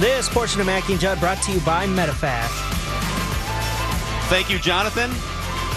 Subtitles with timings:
[0.00, 2.48] This portion of Mackey and Judd brought to you by Medifast.
[4.28, 5.08] Thank you, Jonathan.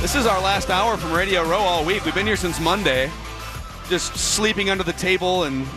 [0.02, 2.04] This is our last hour from Radio Row all week.
[2.04, 3.12] We've been here since Monday,
[3.90, 5.68] just sleeping under the table and.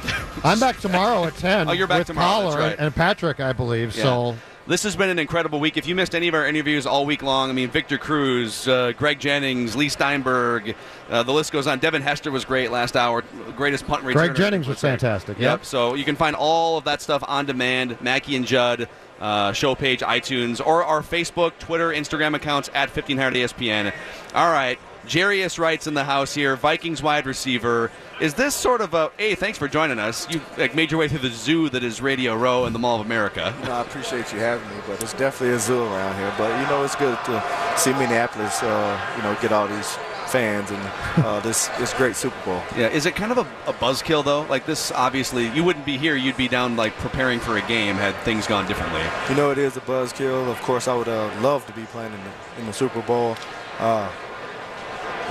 [0.43, 1.69] I'm back tomorrow at 10.
[1.71, 2.77] Oh, you're back with tomorrow, that's Caller right.
[2.79, 3.95] and Patrick, I believe.
[3.95, 4.03] Yeah.
[4.05, 5.77] So This has been an incredible week.
[5.77, 8.93] If you missed any of our interviews all week long, I mean, Victor Cruz, uh,
[8.93, 10.77] Greg Jennings, Leigh Steinberg,
[11.09, 11.79] uh, the list goes on.
[11.79, 13.25] Devin Hester was great last hour,
[13.57, 14.13] greatest punt returner.
[14.13, 15.39] Greg Jennings was fantastic.
[15.39, 15.61] Yep.
[15.61, 15.65] Yep.
[15.65, 18.89] So you can find all of that stuff on demand, Mackey and Judd,
[19.19, 23.93] uh, show page, iTunes, or our Facebook, Twitter, Instagram accounts at 1500 ESPN.
[24.35, 24.79] All right.
[25.07, 27.91] Jarius Wright's in the house here, Vikings wide receiver.
[28.21, 29.35] Is this sort of a hey?
[29.35, 30.29] Thanks for joining us.
[30.31, 33.01] You like made your way through the zoo that is Radio Row and the Mall
[33.01, 33.55] of America.
[33.65, 36.33] No, I appreciate you having me, but it's definitely a zoo around here.
[36.37, 39.97] But you know, it's good to see Minneapolis, uh, you know, get all these
[40.31, 40.81] fans and
[41.25, 42.63] uh, this this great Super Bowl.
[42.77, 44.43] Yeah, is it kind of a, a buzzkill though?
[44.43, 46.15] Like this, obviously, you wouldn't be here.
[46.15, 49.03] You'd be down like preparing for a game had things gone differently.
[49.29, 50.49] You know, it is a buzzkill.
[50.49, 53.37] Of course, I would uh, love to be playing in the, in the Super Bowl.
[53.79, 54.11] Uh,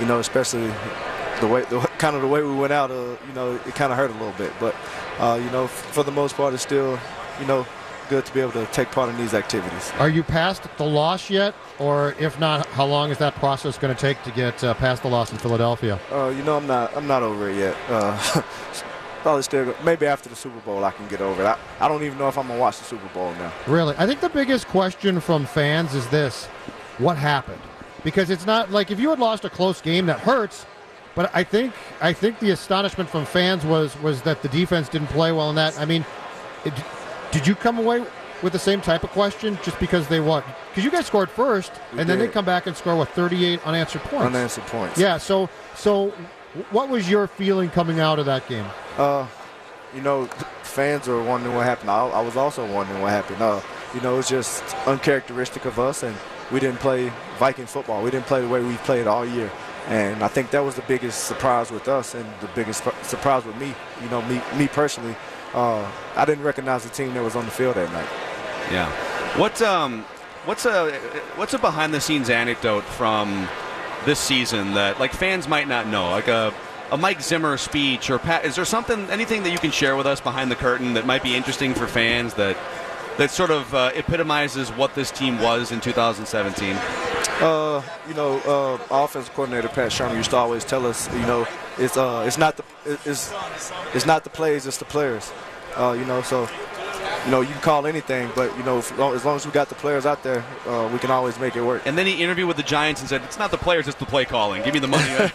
[0.00, 0.72] you know, especially
[1.40, 2.90] the way, the, kind of the way we went out.
[2.90, 4.74] Uh, you know, it kind of hurt a little bit, but
[5.18, 6.98] uh, you know, f- for the most part, it's still,
[7.38, 7.66] you know,
[8.08, 9.92] good to be able to take part in these activities.
[9.98, 11.54] Are you past the loss yet?
[11.78, 15.02] Or if not, how long is that process going to take to get uh, past
[15.02, 15.98] the loss in Philadelphia?
[16.10, 17.76] Uh, you know, I'm not I'm not over it yet.
[17.88, 18.42] Uh,
[19.22, 21.46] probably still maybe after the Super Bowl I can get over it.
[21.46, 23.52] I, I don't even know if I'm gonna watch the Super Bowl now.
[23.66, 23.94] Really?
[23.98, 26.46] I think the biggest question from fans is this
[26.98, 27.62] what happened?
[28.04, 30.66] Because it's not like if you had lost a close game that hurts,
[31.14, 35.08] but I think I think the astonishment from fans was was that the defense didn't
[35.08, 35.78] play well in that.
[35.78, 36.04] I mean,
[36.64, 36.72] it,
[37.32, 38.04] did you come away
[38.42, 40.42] with the same type of question just because they won?
[40.70, 43.66] Because you guys scored first, We and then they come back and score what 38
[43.66, 44.26] unanswered points.
[44.26, 44.98] Unanswered points.
[44.98, 45.18] Yeah.
[45.18, 46.12] So so
[46.70, 48.66] what was your feeling coming out of that game?
[48.96, 49.26] Uh,
[49.94, 50.26] you know,
[50.62, 51.90] fans are wondering what happened.
[51.90, 53.42] I, I was also wondering what happened.
[53.42, 53.60] Uh,
[53.94, 56.16] you know, it's just uncharacteristic of us, and
[56.52, 58.02] we didn't play Viking football.
[58.02, 59.50] We didn't play the way we played all year.
[59.86, 63.56] And I think that was the biggest surprise with us, and the biggest surprise with
[63.56, 63.74] me.
[64.02, 65.16] You know, me, me personally,
[65.54, 68.08] uh, I didn't recognize the team that was on the field that night.
[68.70, 68.90] Yeah.
[69.38, 70.04] What um,
[70.44, 70.92] what's a
[71.36, 73.48] what's a behind the scenes anecdote from
[74.04, 76.52] this season that like fans might not know, like a
[76.92, 78.44] a Mike Zimmer speech or Pat?
[78.44, 81.22] Is there something, anything that you can share with us behind the curtain that might
[81.22, 82.56] be interesting for fans that
[83.18, 86.76] that sort of uh, epitomizes what this team was in 2017?
[87.40, 91.20] Uh, you know, uh, our offensive coordinator Pat Shurmur used to always tell us, you
[91.20, 91.46] know,
[91.78, 92.64] it's uh, it's not the
[93.06, 93.32] it's
[93.94, 95.32] it's not the plays, it's the players.
[95.76, 96.48] Uh, you know, so
[97.24, 99.74] you know you can call anything, but you know, as long as we got the
[99.74, 101.82] players out there, uh, we can always make it work.
[101.86, 104.06] And then he interviewed with the Giants and said, "It's not the players, it's the
[104.06, 104.62] play calling.
[104.62, 105.08] Give me the money."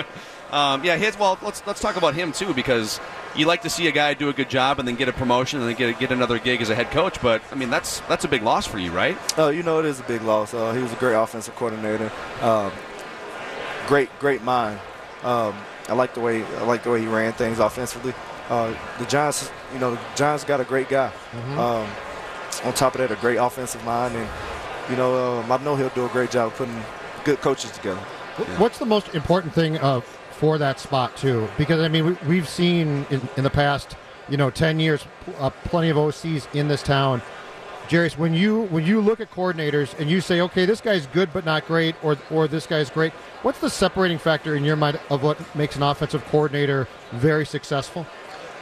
[0.50, 1.18] um, yeah, his.
[1.18, 3.00] Well, let's let's talk about him too because
[3.36, 5.60] you like to see a guy do a good job and then get a promotion
[5.60, 7.20] and then get get another gig as a head coach.
[7.20, 9.16] But I mean, that's that's a big loss for you, right?
[9.38, 10.54] Uh, you know, it is a big loss.
[10.54, 12.10] Uh, he was a great offensive coordinator.
[12.40, 12.72] Um,
[13.86, 14.78] great, great mind.
[15.22, 15.54] Um,
[15.88, 18.14] I like the way I like the way he ran things offensively.
[18.48, 21.12] Uh, the Giants, you know, the Giants got a great guy.
[21.56, 21.88] Um,
[22.64, 24.28] on top of that, a great offensive mind, and
[24.90, 26.82] you know, um, I know he'll do a great job putting
[27.24, 28.00] good coaches together.
[28.58, 30.00] What's the most important thing uh,
[30.42, 31.48] for that spot too?
[31.56, 33.94] Because I mean, we, we've seen in, in the past,
[34.28, 35.06] you know, ten years,
[35.38, 37.22] uh, plenty of OCs in this town.
[37.86, 41.32] Jarius, when you when you look at coordinators and you say, okay, this guy's good
[41.32, 44.98] but not great, or or this guy's great, what's the separating factor in your mind
[45.10, 48.04] of what makes an offensive coordinator very successful?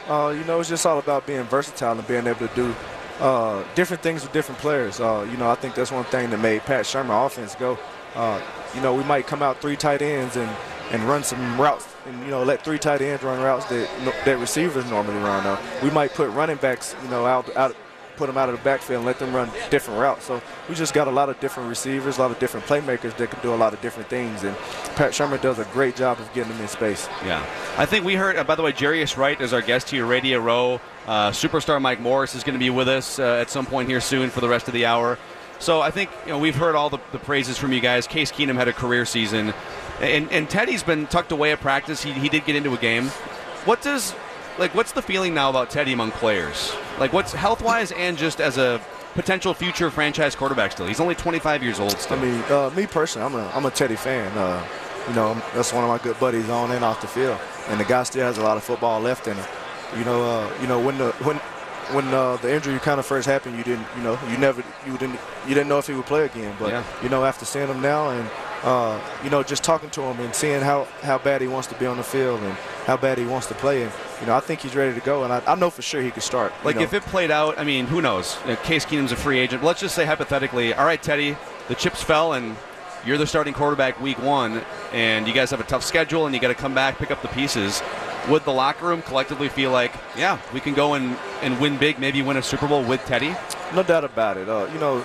[0.07, 2.75] Uh, you know, it's just all about being versatile and being able to do
[3.19, 4.99] uh, different things with different players.
[4.99, 7.79] Uh, you know, I think that's one thing that made Pat Shurmur offense go.
[8.13, 8.39] Uh,
[8.75, 10.49] you know, we might come out three tight ends and,
[10.91, 13.89] and run some routes, and you know, let three tight ends run routes that
[14.25, 15.45] that receivers normally run.
[15.45, 17.75] Uh, we might put running backs, you know, out out
[18.21, 20.25] put them out of the backfield and let them run different routes.
[20.25, 23.31] So we just got a lot of different receivers, a lot of different playmakers that
[23.31, 24.43] can do a lot of different things.
[24.43, 24.55] And
[24.95, 27.07] Pat Shurmur does a great job of getting them in space.
[27.25, 27.43] Yeah.
[27.77, 30.37] I think we heard, uh, by the way, Jarius Wright is our guest here, Radio
[30.37, 30.79] Row.
[31.07, 34.01] Uh, superstar Mike Morris is going to be with us uh, at some point here
[34.01, 35.17] soon for the rest of the hour.
[35.57, 38.07] So I think you know we've heard all the, the praises from you guys.
[38.07, 39.53] Case Keenum had a career season,
[40.01, 42.01] and, and Teddy's been tucked away at practice.
[42.01, 43.07] He, he did get into a game.
[43.65, 44.13] What does
[44.57, 46.73] like what's the feeling now about Teddy among players?
[46.99, 48.81] Like what's health wise and just as a
[49.13, 50.87] potential future franchise quarterback still?
[50.87, 52.17] He's only 25 years old still.
[52.17, 54.35] I mean, uh, me personally, I'm a, I'm a Teddy fan.
[54.37, 54.65] Uh,
[55.07, 57.39] you know, that's one of my good buddies on and off the field,
[57.69, 59.45] and the guy still has a lot of football left in him.
[59.97, 61.37] You know, uh, you know when the when
[61.93, 64.97] when uh, the injury kind of first happened, you didn't, you know, you never, you
[64.97, 66.55] didn't, you didn't know if he would play again.
[66.59, 66.83] But Yeah.
[67.03, 68.29] you know, after seeing him now and
[68.63, 71.73] uh, you know, just talking to him and seeing how how bad he wants to
[71.75, 72.53] be on the field and
[72.85, 75.23] how bad he wants to play, and you know, I think he's ready to go,
[75.23, 76.53] and I, I know for sure he could start.
[76.59, 76.83] you Like know.
[76.83, 78.37] if it played out, I mean, who knows?
[78.63, 79.63] Case Keenum's a free agent.
[79.63, 81.35] Let's just say hypothetically, all right, Teddy,
[81.69, 82.55] the chips fell and
[83.03, 84.61] you're the starting quarterback week one,
[84.93, 87.23] and you guys have a tough schedule, and you got to come back, pick up
[87.23, 87.81] the pieces.
[88.29, 91.99] Would the locker room collectively feel like, yeah, we can go and, and win big,
[91.99, 93.35] maybe win a Super Bowl with Teddy?
[93.73, 94.47] No doubt about it.
[94.47, 95.03] Uh, you know,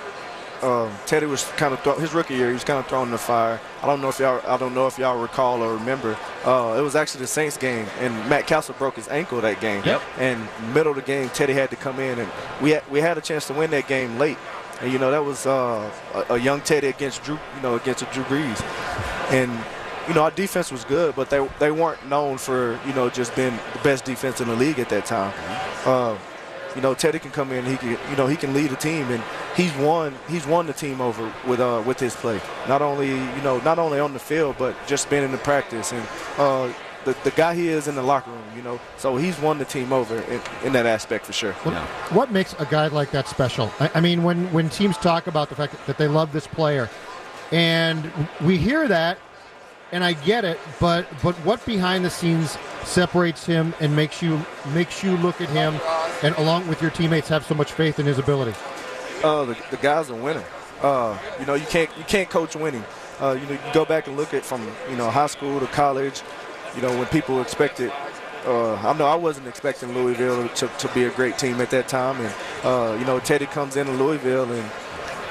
[0.63, 2.49] um, Teddy was kind of throw, his rookie year.
[2.49, 3.61] He was kind of thrown in the fire.
[3.83, 4.41] I don't know if y'all.
[4.47, 6.17] I don't know if y'all recall or remember.
[6.45, 9.83] Uh, it was actually the Saints game, and Matt Cassel broke his ankle that game.
[9.85, 10.03] Yep.
[10.19, 12.31] And middle of the game, Teddy had to come in, and
[12.61, 14.39] we had, we had a chance to win that game late.
[14.81, 17.39] And you know that was uh, a, a young Teddy against Drew.
[17.57, 18.63] You know against a Drew Brees,
[19.31, 19.51] and
[20.09, 23.35] you know our defense was good, but they they weren't known for you know just
[23.35, 25.33] being the best defense in the league at that time.
[25.85, 26.17] Uh,
[26.75, 27.65] you know, Teddy can come in.
[27.65, 29.23] He can, you know, he can lead a team, and
[29.57, 30.15] he's won.
[30.29, 32.41] He's won the team over with uh, with his play.
[32.69, 35.93] Not only, you know, not only on the field, but just being in the practice
[35.93, 36.07] and
[36.37, 36.71] uh,
[37.07, 38.45] the the guy he is in the locker room.
[38.55, 41.53] You know, so he's won the team over in, in that aspect for sure.
[41.53, 41.75] What,
[42.13, 43.73] what makes a guy like that special?
[43.81, 46.47] I, I mean, when, when teams talk about the fact that, that they love this
[46.47, 46.91] player,
[47.53, 48.13] and
[48.43, 49.19] we hear that,
[49.93, 54.45] and I get it, but but what behind the scenes separates him and makes you
[54.75, 55.75] makes you look at him,
[56.23, 58.55] and along with your teammates, have so much faith in his ability?
[59.23, 60.45] Uh, the, the guys are winning.
[60.83, 62.85] Uh, you know, you can't you can't coach winning.
[63.21, 65.67] Uh, you know, you go back and look at from you know high school to
[65.69, 66.23] college.
[66.75, 67.93] You know, when people expected.
[68.45, 71.89] Uh, I know I wasn't expecting Louisville to, to be a great team at that
[71.89, 74.71] time, and uh, you know Teddy comes into Louisville and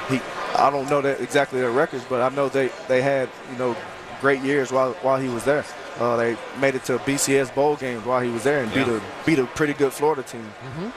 [0.08, 0.20] he.
[0.54, 3.76] I don't know that exactly their records, but I know they, they had you know
[4.20, 5.64] great years while while he was there.
[5.98, 9.00] Uh, they made it to BCS bowl games while he was there and beat a
[9.24, 10.46] beat a pretty good Florida team.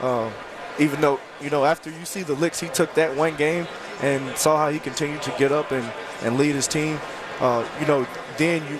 [0.00, 0.30] Uh,
[0.78, 3.66] even though you know after you see the licks he took that one game
[4.02, 5.90] and saw how he continued to get up and,
[6.22, 6.98] and lead his team,
[7.40, 8.06] uh, you know
[8.36, 8.78] then you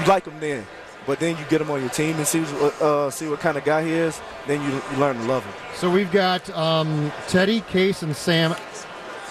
[0.00, 0.66] you like him then.
[1.06, 3.56] But then you get him on your team and see what- uh, see what kind
[3.56, 4.20] of guy he is.
[4.46, 5.54] Then you, you learn to love him.
[5.74, 8.54] So we've got um, Teddy, Case, and Sam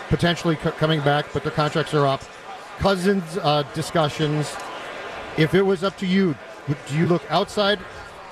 [0.10, 2.22] potentially c- coming back, but their contracts are up.
[2.80, 4.56] Cousins uh, discussions.
[5.38, 6.36] If it was up to you,
[6.68, 7.80] would- do you look outside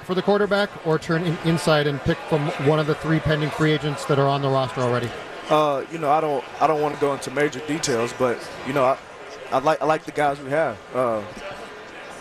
[0.03, 3.49] for the quarterback or turn in, inside and pick from one of the three pending
[3.51, 5.09] free agents that are on the roster already?
[5.49, 8.37] Uh, you know, I don't I don't want to go into major details, but
[8.67, 8.97] you know, I,
[9.51, 10.77] I like I like the guys we have.
[10.93, 11.21] Uh,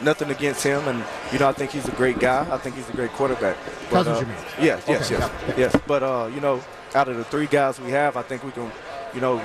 [0.02, 2.46] nothing against him, and you know, I think he's a great guy.
[2.50, 3.56] I think he's a great quarterback.
[3.90, 4.36] But, Cousins, uh, you mean?
[4.60, 5.82] Yes, yes, Okay, yes, yes.
[5.86, 6.62] But uh, you know,
[6.94, 8.70] out of the three guys we have, I think we can,
[9.14, 9.38] you know,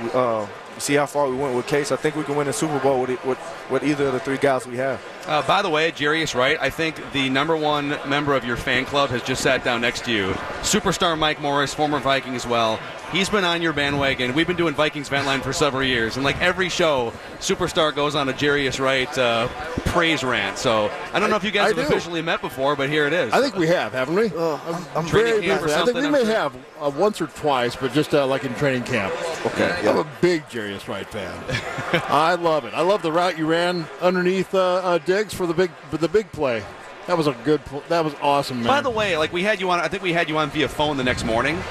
[0.77, 1.91] see how far we went with Case.
[1.91, 3.39] I think we can win a Super Bowl with it, with,
[3.69, 5.01] with either of the three guys we have.
[5.29, 8.83] Uh, by the way, Jarius Wright, I think the number one member of your fan
[8.85, 10.31] club has just sat down next to you.
[10.61, 12.79] Superstar Mike Morris, former Viking as well.
[13.11, 14.35] He's been on your bandwagon.
[14.35, 18.13] We've been doing Vikings Vent Line for several years, and like every show, Superstar goes
[18.13, 19.47] on a Jarius Wright uh,
[19.87, 20.59] praise rant.
[20.59, 21.81] So I don't know if you guys I have do.
[21.81, 23.33] officially met before, but here it is.
[23.33, 24.27] I think we have, haven't we?
[24.27, 25.65] Uh, I'm, I'm Training Very camp or.
[25.65, 26.35] I think something, we I'm may sure.
[26.35, 29.11] have uh, once or twice, but just uh, like in training camp.
[29.45, 29.75] okay.
[29.87, 31.33] I'm a big Jarius Wright fan.
[32.09, 32.75] I love it.
[32.75, 36.07] I love the route you ran underneath uh, uh, Diggs for the big for the
[36.07, 36.63] big play.
[37.07, 37.63] That was a good.
[37.65, 38.67] Pl- that was awesome, man.
[38.67, 40.67] By the way, like we had you on, I think we had you on via
[40.69, 41.61] phone the next morning.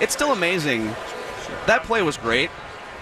[0.00, 0.86] It's still amazing.
[1.66, 2.50] That play was great.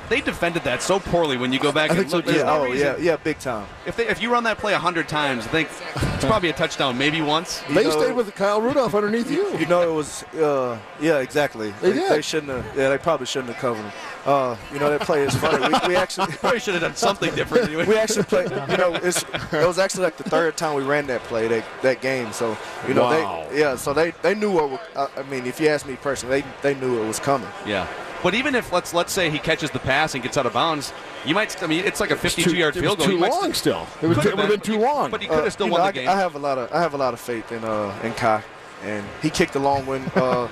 [0.08, 2.26] They defended that so poorly when you go back I and think so, look.
[2.26, 2.32] too.
[2.32, 3.66] There's Yeah, no oh reason- yeah, yeah, big time.
[3.86, 5.68] If they, if you run that play hundred times, I think
[6.14, 7.62] it's probably a touchdown, maybe once.
[7.70, 9.56] they know- stayed with Kyle Rudolph underneath you.
[9.58, 11.72] You know, it was, uh, yeah, exactly.
[11.82, 12.10] They did.
[12.10, 12.76] They shouldn't have.
[12.76, 13.92] Yeah, they probably shouldn't have covered him.
[14.26, 15.58] Uh, you know, that play is funny.
[15.82, 17.68] We, we actually, Probably should have done something different.
[17.86, 18.50] we actually played.
[18.50, 19.22] You know, it's,
[19.52, 22.32] it was actually like the third time we ran that play that, that game.
[22.32, 22.56] So
[22.88, 23.46] you know, Wow.
[23.50, 23.76] they yeah.
[23.76, 24.70] So they, they knew what.
[24.70, 27.48] wa- I I mean, if you ask me personally, they they knew it was coming.
[27.64, 27.86] yeah,
[28.22, 30.92] but even if let's let's say he catches the pass and gets out of bounds,
[31.24, 31.62] you might.
[31.62, 33.06] I mean, it's like a 52-yard It was field goal.
[33.06, 33.86] Too You might long still.
[34.02, 35.10] It, was, it would have been too long.
[35.12, 36.08] But he could have still Uh, you won know, the I, game.
[36.08, 38.42] I have a lot of I have a lot of faith in uh in Kai,
[38.82, 40.02] and he kicked the long one.
[40.16, 40.48] Uh,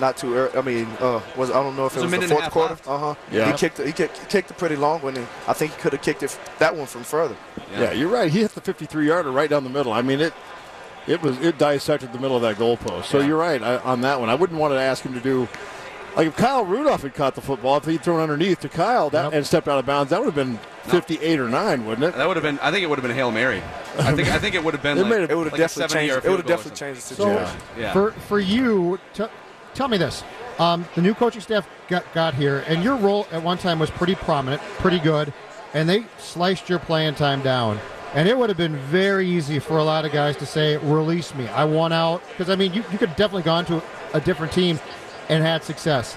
[0.00, 0.56] not too early.
[0.56, 2.50] I mean, uh, was I don't know if It was it a was, the fourth
[2.50, 2.74] quarter.
[2.74, 2.88] left.
[2.88, 3.14] Uh huh.
[3.30, 3.50] Yeah.
[3.52, 6.02] He kicked he kicked, kicked a pretty long one, and I think he could have
[6.02, 7.36] kicked it that one from further.
[7.72, 7.92] yeah.
[7.92, 8.30] you're right.
[8.30, 9.92] He hit the 53 yarder right down the middle.
[9.92, 10.32] I mean it.
[11.06, 13.04] It was it dissected the middle of that goalpost.
[13.04, 14.28] So you're right I, on that one.
[14.28, 15.48] I wouldn't want to ask him to do.
[16.16, 19.24] Like if Kyle Rudolph had caught the football, if he'd thrown underneath to Kyle that,
[19.26, 19.32] Yep.
[19.34, 22.16] and stepped out of bounds, that would have been 58 or nine, wouldn't it?
[22.16, 22.58] That would have been.
[22.58, 23.62] I think it would have been a hail mary.
[23.98, 24.28] I think.
[24.28, 24.98] I think it would have been.
[24.98, 26.24] It like, made It would have like definitely changed.
[26.24, 27.60] It would have field goal or definitely changed the So- situation.
[27.78, 27.92] Yeah.
[27.92, 29.24] For for you, t-
[29.74, 30.24] tell me this:
[30.58, 33.90] um, the new coaching staff got got here, and your role at one time was
[33.90, 35.32] pretty prominent, pretty good,
[35.74, 37.78] and they sliced your playing time down.
[38.14, 41.34] And it would have been very easy for a lot of guys to say, "Release
[41.34, 43.82] me, I want out." Because I mean, you, you could definitely gone to
[44.14, 44.80] a different team.
[45.28, 46.14] and had success.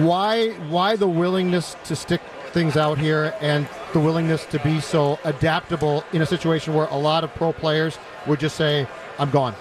[0.00, 2.22] Why why the willingness to stick
[2.52, 6.96] things out here and the willingness to be so adaptable in a situation where a
[6.96, 8.86] lot of pro players would just say,
[9.18, 9.54] "I'm gone."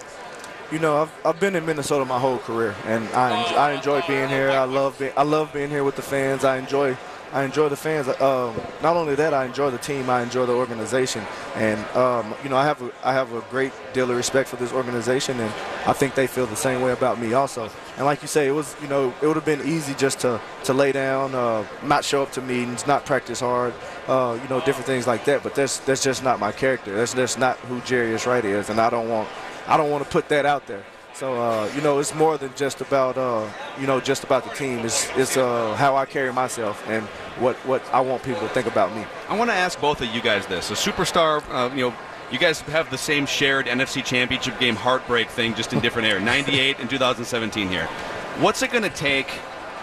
[0.71, 4.29] You know, I've, I've been in Minnesota my whole career, and I, I enjoy being
[4.29, 4.51] here.
[4.51, 6.45] I love being, I love being here with the fans.
[6.45, 6.97] I enjoy
[7.33, 8.07] I enjoy the fans.
[8.07, 10.09] Um, not only that, I enjoy the team.
[10.09, 11.23] I enjoy the organization,
[11.55, 14.57] and um, you know, I have a, I have a great deal of respect for
[14.57, 15.51] this organization, and
[15.85, 17.69] I think they feel the same way about me also.
[17.97, 20.41] And like you say, it was you know, it would have been easy just to
[20.65, 23.73] to lay down, uh, not show up to meetings, not practice hard,
[24.07, 25.41] uh, you know, different things like that.
[25.43, 26.95] But that's that's just not my character.
[26.95, 29.29] That's that's not who Jarius Wright is, and I don't want
[29.67, 30.83] I don't want to put that out there.
[31.13, 33.47] So uh, you know, it's more than just about uh,
[33.79, 34.79] you know just about the team.
[34.79, 37.05] It's it's uh, how I carry myself and
[37.39, 39.05] what what I want people to think about me.
[39.29, 41.95] I want to ask both of you guys this: a superstar, uh, you know.
[42.31, 46.21] You guys have the same shared NFC Championship game heartbreak thing, just in different era.
[46.21, 47.87] 98 and 2017 here.
[48.39, 49.27] What's it going to take?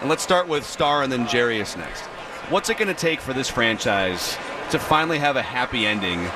[0.01, 2.01] And let's start with Star and then Jarius next.
[2.49, 4.35] What's it going to take for this franchise
[4.71, 6.27] to finally have a happy ending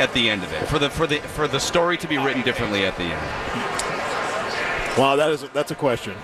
[0.00, 0.66] at the end of it?
[0.66, 3.90] For the for the for the story to be written differently at the end.
[4.98, 6.16] Wow, that is that's a question.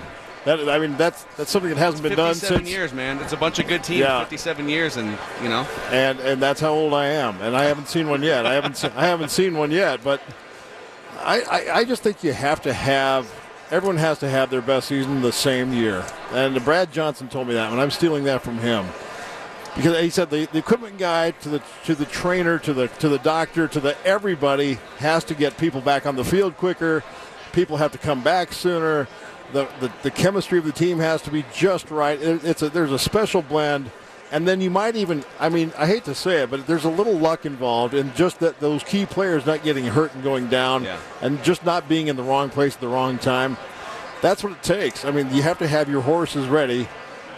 [0.44, 2.70] That I mean, that's that's something that hasn't been done 57 since.
[2.70, 3.18] years, man.
[3.18, 4.00] It's a bunch of good teams.
[4.00, 4.20] Yeah.
[4.20, 5.66] 57 years, and you know.
[5.90, 8.46] and and that's how old I am, and I haven't seen one yet.
[8.46, 10.20] I haven't se- I haven't seen one yet, but
[11.18, 13.28] I, I I just think you have to have
[13.72, 17.54] everyone has to have their best season the same year, and Brad Johnson told me
[17.54, 18.86] that, and I'm stealing that from him
[19.76, 23.08] because he said the, the equipment guy to the to the trainer to the to
[23.08, 27.04] the doctor to the everybody has to get people back on the field quicker.
[27.52, 29.06] People have to come back sooner.
[29.52, 32.20] The, the, the chemistry of the team has to be just right.
[32.20, 33.92] It, it's a, there's a special blend,
[34.32, 36.90] and then you might even I mean I hate to say it, but there's a
[36.90, 40.84] little luck involved in just that those key players not getting hurt and going down,
[40.84, 40.98] Yeah.
[41.22, 43.56] and just not being in the wrong place at the wrong time.
[44.22, 45.04] That's what it takes.
[45.04, 46.88] I mean, you have to have your horses ready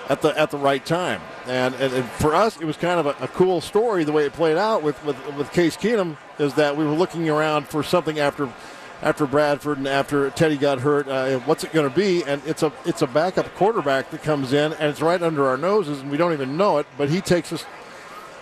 [0.09, 1.21] at the at the right time.
[1.47, 4.25] And, and, and for us, it was kind of a, a cool story the way
[4.25, 7.83] it played out with, with, with Case Keenum is that we were looking around for
[7.83, 8.53] something after
[9.01, 11.07] after Bradford and after Teddy got hurt.
[11.07, 12.25] Uh, what's it going to be?
[12.25, 15.57] And it's a it's a backup quarterback that comes in and it's right under our
[15.57, 16.87] noses and we don't even know it.
[16.97, 17.65] But he takes us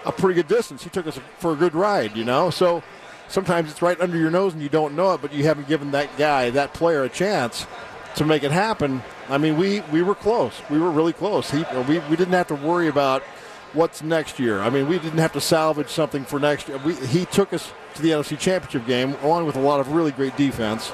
[0.05, 0.83] a pretty good distance.
[0.83, 2.51] He took us for a good ride, you know.
[2.51, 2.83] So
[3.29, 5.91] sometimes it's right under your nose and you don't know it, but you haven't given
[5.91, 7.67] that guy, that player, a chance
[8.17, 9.03] to make it happen.
[9.29, 10.61] I mean, we we were close.
[10.71, 11.51] We were really close.
[11.51, 13.23] He, we we didn't have to worry about
[13.73, 14.61] what's next year.
[14.61, 16.79] I mean, we didn't have to salvage something for next year.
[16.79, 20.13] We, he took us to the NFC Championship game along with a lot of really
[20.13, 20.93] great defense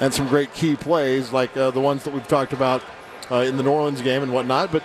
[0.00, 2.82] and some great key plays like uh, the ones that we've talked about
[3.30, 4.72] uh, in the New Orleans game and whatnot.
[4.72, 4.82] But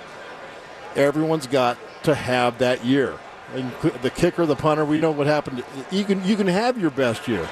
[0.96, 3.18] everyone's got to have that year.
[3.54, 5.64] And the kicker, the punter, we know what happened.
[5.90, 7.48] You can you can have your best year.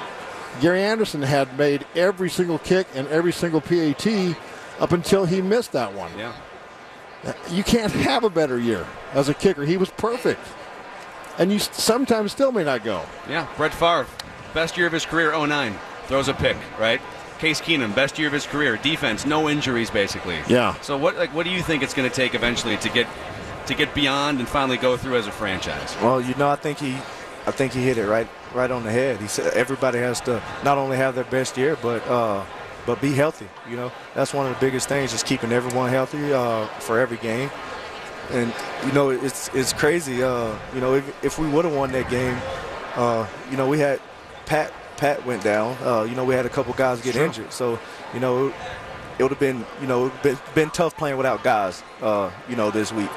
[0.60, 4.06] Gary Anderson had made every single kick and every single PAT
[4.80, 6.10] up until he missed that one.
[6.18, 6.32] Yeah.
[7.50, 9.64] You can't have a better year as a kicker.
[9.64, 10.40] He was perfect.
[11.38, 13.02] And you sometimes still may not go.
[13.28, 14.06] Yeah, Brett Favre,
[14.52, 15.74] best year of his career, 09.
[16.06, 17.00] Throws a pick, right?
[17.38, 18.76] Case Keenum, best year of his career.
[18.76, 20.38] Defense, no injuries, basically.
[20.48, 20.78] Yeah.
[20.80, 23.06] So what, like, what do you think it's going to take eventually to get
[23.66, 25.96] to get beyond and finally go through as a franchise?
[26.02, 26.94] Well, you know, I think he,
[27.46, 29.18] I think he hit it right, right on the head.
[29.20, 32.44] He said everybody has to not only have their best year, but uh,
[32.86, 33.48] but be healthy.
[33.68, 37.18] You know, that's one of the biggest things, just keeping everyone healthy uh, for every
[37.18, 37.50] game.
[38.30, 38.52] And
[38.86, 40.22] you know, it's it's crazy.
[40.22, 42.38] Uh, you know, if, if we would have won that game,
[42.96, 44.00] uh, you know, we had
[44.46, 45.76] Pat Pat went down.
[45.82, 47.78] Uh, you know, we had a couple guys get injured, so
[48.14, 48.52] you know,
[49.18, 51.82] it would have been you know been, been tough playing without guys.
[52.02, 53.10] Uh, you know, this week.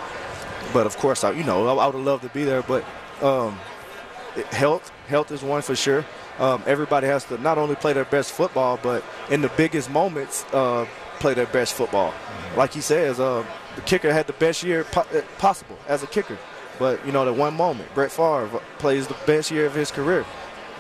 [0.74, 2.62] But of course, I you know I, I would have loved to be there.
[2.64, 2.84] But
[3.22, 3.60] um,
[4.36, 6.06] it- health health is one for sure.
[6.40, 10.46] Um, everybody has to not only play their best football, but in the biggest moments,
[10.54, 10.88] uh,
[11.20, 12.14] play their best football.
[12.58, 13.46] Like he says, uh,
[13.76, 16.38] the kicker had the best year po- uh, possible as a kicker.
[16.80, 20.24] But you know, that one moment, Brett Favre plays the best year of his career.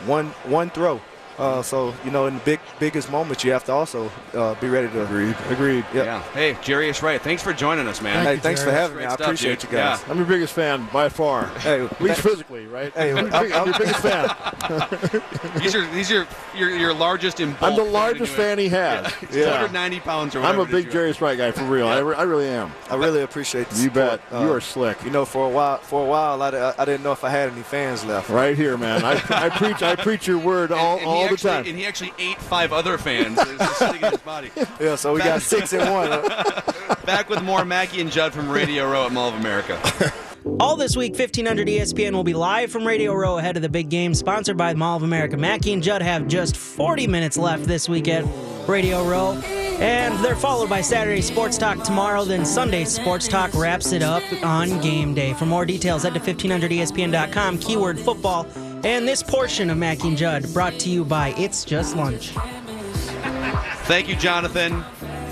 [0.05, 1.01] One one throw.
[1.37, 4.67] Uh, so you know, in the big biggest moments, you have to also uh, be
[4.69, 5.03] ready to.
[5.03, 5.35] Agreed.
[5.49, 5.85] Agreed.
[5.93, 6.05] Yep.
[6.05, 6.21] Yeah.
[6.33, 8.13] Hey, Jarius Wright, thanks for joining us, man.
[8.15, 9.03] Thank Hey, you, thanks for having me.
[9.05, 9.71] I stuff, appreciate dude.
[9.71, 10.01] you guys.
[10.01, 10.11] Yeah.
[10.11, 11.47] I'm your biggest fan by far.
[11.63, 12.93] Hey, At least physically, right?
[12.93, 14.29] Hey, I'm, your I'm- I'm your biggest fan.
[15.59, 19.11] These are these are your your largest in bulk I'm the largest fan he has.
[19.31, 19.45] Yeah.
[19.45, 21.03] 290 pounds or I'm a big you are.
[21.05, 21.87] Jarius Wright guy for real.
[21.87, 22.71] I, re- I really am.
[22.89, 24.21] I really appreciate the You bet.
[24.23, 24.41] support.
[24.43, 25.03] you Uh, are slick.
[25.03, 27.29] You know, for a while, for a while, I, di- I didn't know if I
[27.29, 28.29] had any fans left.
[28.29, 29.03] Right here, man.
[29.03, 29.81] I, I preach.
[29.83, 31.65] I preach your word all, and, and all he the time.
[31.65, 33.37] And he actually ate five other fans.
[33.37, 34.51] Just sitting in his body.
[34.79, 36.09] Yeah, so we got six and one.
[37.05, 39.79] Back with more Mackey and Judd from Radio Row at Mall of America.
[40.59, 43.89] All this week, 1500 ESPN will be live from Radio Row ahead of the big
[43.89, 45.37] game, sponsored by Mall of America.
[45.37, 48.25] Mackey and Judd have just 40 minutes left this week at
[48.67, 49.33] Radio Row.
[49.79, 52.25] And they're followed by Saturday Sports Talk tomorrow.
[52.25, 55.33] Then Sunday Sports Talk wraps it up on game day.
[55.33, 58.45] For more details, head to 1500ESPN.com, keyword football.
[58.83, 62.29] And this portion of Mackey and Judd brought to you by It's Just Lunch.
[63.85, 64.83] Thank you, Jonathan.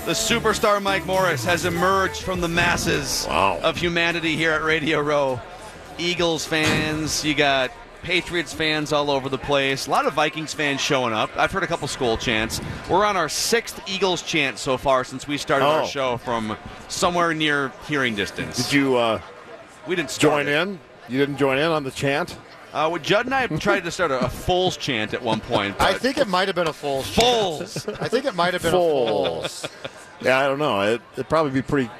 [0.06, 3.58] The superstar Mike Morris has emerged from the masses Wow.
[3.62, 5.40] of humanity here at Radio Row.
[5.98, 7.70] Eagles fans, you got
[8.02, 9.86] Patriots fans all over the place.
[9.86, 11.30] A lot of Vikings fans showing up.
[11.36, 12.60] I've heard a couple school chants.
[12.90, 15.86] We're on our sixth Eagles chant so far since we started our Oh.
[15.86, 16.56] show from
[16.88, 18.56] somewhere near hearing distance.
[18.56, 19.20] Did you uh,
[19.86, 20.60] we didn't start join it.
[20.62, 20.80] in?
[21.08, 22.36] You didn't join in on the chant?
[22.72, 25.78] Uh, well, Judd and I tried to start a, a Foles chant at one point.
[25.78, 27.02] I think it might have been a full.
[27.02, 28.00] Foles.
[28.00, 29.68] I think it might have been Foles.
[30.22, 30.80] Yeah, I don't know.
[30.80, 31.90] It, it'd probably be pretty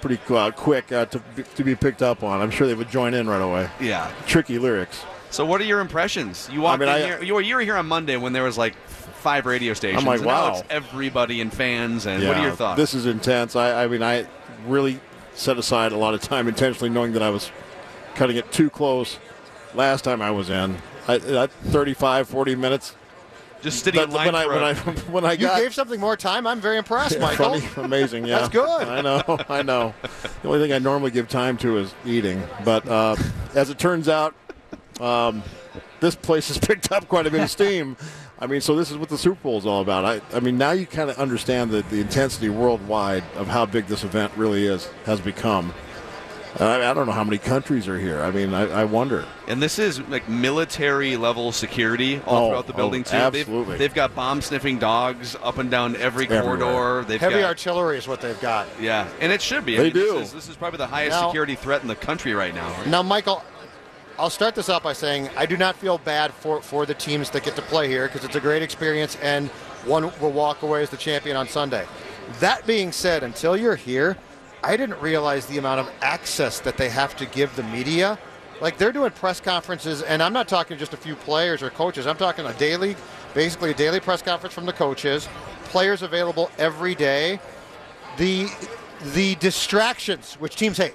[0.00, 2.40] pretty uh, quick uh, to, be, to be picked up on.
[2.40, 3.68] I'm sure they would join in right away.
[3.80, 4.10] yeah.
[4.26, 5.04] Tricky lyrics.
[5.30, 6.48] So, what are your impressions?
[6.52, 7.22] You walked I mean, in I- here.
[7.22, 10.02] You were, you were here on Monday when there was like five radio stations.
[10.02, 10.58] I'm like, and now wow.
[10.58, 12.06] it's everybody and fans.
[12.06, 12.78] And yeah, what are your thoughts?
[12.78, 13.54] This is intense.
[13.54, 14.26] I, I mean, I
[14.66, 15.00] really
[15.34, 17.52] set aside a lot of time intentionally knowing that I was
[18.14, 19.18] cutting it too close
[19.74, 20.76] last time I was in.
[21.08, 22.94] I, that 35, 40 minutes.
[23.62, 24.74] Just sitting That- in line when, I, for when, a- I,
[25.12, 26.46] when I You got gave something more time.
[26.46, 27.60] I'm very impressed, Michael.
[27.60, 28.38] Funny, amazing, yeah.
[28.38, 28.88] That's good.
[28.88, 29.94] I know, I know.
[30.42, 32.42] The only thing I normally give time to is eating.
[32.64, 33.16] But uh,
[33.54, 34.34] as it turns out,
[34.98, 35.42] um,
[36.00, 37.96] this place has picked up quite a bit of steam.
[38.38, 40.06] I mean, so this is what the Super Bowl is all about.
[40.06, 43.86] I, I mean, now you kind of understand the, the intensity worldwide of how big
[43.88, 45.74] this event really is, has become.
[46.58, 48.20] I, I don't know how many countries are here.
[48.22, 49.24] I mean, I, I wonder.
[49.46, 53.16] and this is like military level security all Oh, throughout the building oh, too.
[53.16, 53.72] absolutely.
[53.74, 56.58] They've, they've got bomb sniffing dogs up and down every Everywhere.
[56.58, 57.04] corridor.
[57.08, 58.66] They've got Heavy got, artillery is what they've got.
[58.80, 59.76] Yeah, and it should be.
[59.76, 60.12] They I mean, do.
[60.18, 62.74] This is, this is probably the highest Now- security threat in the country right now.
[62.84, 63.44] Now, Michael,
[64.18, 67.30] I'll start this out by saying I do not feel bad for, for the teams
[67.30, 69.48] that get to play here because it's a great experience and
[69.86, 71.86] one will walk away as the champion on Sunday.
[72.40, 74.16] That being said, until you're here,
[74.62, 78.18] I didn't realize the amount of access that they have to give the media.
[78.60, 82.06] Like they're doing press conferences, and I'm not talking just a few players or coaches.
[82.06, 82.94] I'm talking a daily,
[83.32, 85.28] basically a daily press conference from the coaches,
[85.64, 87.40] players available every day
[88.16, 88.48] the
[89.14, 90.94] the distractions which teams hate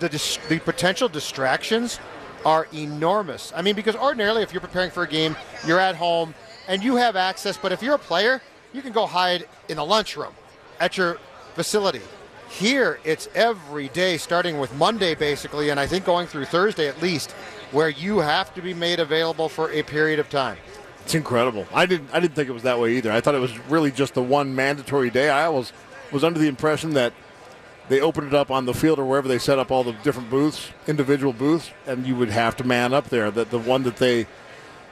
[0.00, 2.00] the dis- the potential distractions
[2.44, 6.34] are enormous i mean because ordinarily if you're preparing for a game you're at home
[6.66, 9.84] and you have access but if you're a player you can go hide in the
[9.84, 10.34] lunchroom
[10.80, 11.18] at your
[11.54, 12.02] facility
[12.48, 17.00] here it's every day starting with monday basically and i think going through thursday at
[17.02, 17.32] least
[17.72, 20.56] where you have to be made available for a period of time
[21.04, 21.66] It's incredible.
[21.74, 22.10] I didn't.
[22.12, 23.12] I didn't think it was that way either.
[23.12, 25.28] I thought it was really just the one mandatory day.
[25.30, 25.72] I always
[26.10, 27.12] was under the impression that
[27.88, 30.30] they opened it up on the field or wherever they set up all the different
[30.30, 33.30] booths, individual booths, and you would have to man up there.
[33.30, 34.26] That the one that they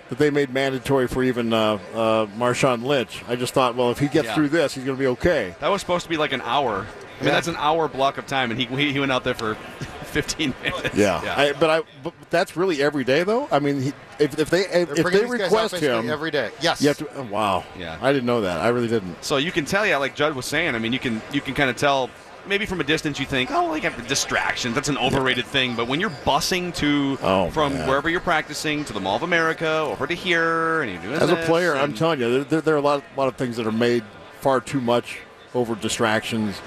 [0.09, 3.25] that they made mandatory for even uh, uh, Marshawn Lynch.
[3.27, 4.35] I just thought, well, if he gets Yeah.
[4.37, 5.57] through this, he's going to be okay.
[5.59, 6.87] That was supposed to be like an hour.
[7.21, 7.35] I mean, Yeah.
[7.35, 9.55] that's an hour block of time, and he, he he went out there for
[10.15, 10.95] 15 minutes.
[10.97, 11.35] Yeah, yeah.
[11.39, 11.83] I, but I.
[12.03, 13.49] But that's really every day, though.
[13.51, 15.99] I mean, he, if, if they if, They're if they these guys out request basically
[15.99, 17.09] him, every day yes you have to.
[17.17, 17.65] oh, wow.
[17.79, 17.99] Yeah.
[18.01, 18.61] I didn't know that.
[18.61, 19.23] I really didn't.
[19.25, 20.75] So you can tell, yeah, like Judd was saying.
[20.75, 22.11] I mean, you can you can kind of tell.
[22.47, 24.75] Maybe from a distance, you think, oh, like distractions.
[24.75, 25.77] That's an overrated thing.
[25.77, 27.89] But when you're busing to Oh, from man.
[27.89, 31.31] wherever you're practicing to the Mall of America over to here, and you're doing As
[31.31, 33.37] a this, player, I'm telling you, there, there, there are a lot, a lot of
[33.37, 34.05] things that are made
[34.41, 35.21] far too much
[35.55, 36.61] over distractions.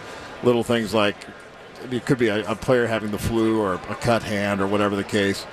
[0.43, 1.15] Little things like
[1.91, 4.95] it could be a, a player having the flu or a cut hand or whatever
[4.95, 5.45] the case.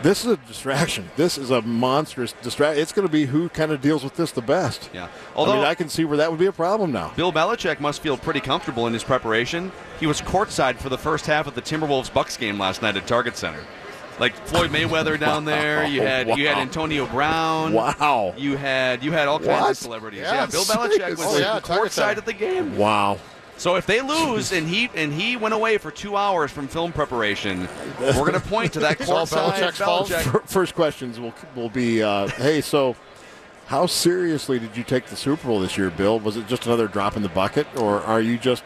[0.00, 1.10] This is a distraction.
[1.16, 2.80] This is a monstrous distraction.
[2.80, 4.90] It's going to be who kind of deals with this the best.
[4.94, 5.08] Yeah.
[5.34, 7.12] Although Although I, mean, I can see where that would be a problem now.
[7.16, 9.72] Bill Belichick must feel pretty comfortable in his preparation.
[9.98, 13.08] He was courtside for the first half of the Timberwolves Bucks game last night at
[13.08, 13.60] Target Center.
[14.20, 17.72] Like Floyd Mayweather down there, you had you had Antonio Brown.
[17.72, 18.34] Wow.
[18.36, 19.70] You had you had all kinds What?
[19.72, 20.20] of celebrities.
[20.20, 21.24] Yeah, Yeah, Bill Belichick was seriously.
[21.24, 22.76] Oh, yeah, Target courtside at the game.
[22.76, 23.18] Wow.
[23.58, 26.92] So if they lose and he and he went away for two hours from film
[26.92, 27.68] preparation,
[28.00, 29.78] we're going to point to that It's all courtside Belichick's
[30.26, 30.48] fault?
[30.48, 32.94] First questions will will be, uh, hey, so
[33.66, 36.18] how seriously did you take the Super Bowl this year, Bill?
[36.20, 38.62] Was it just another drop in the bucket, or are you just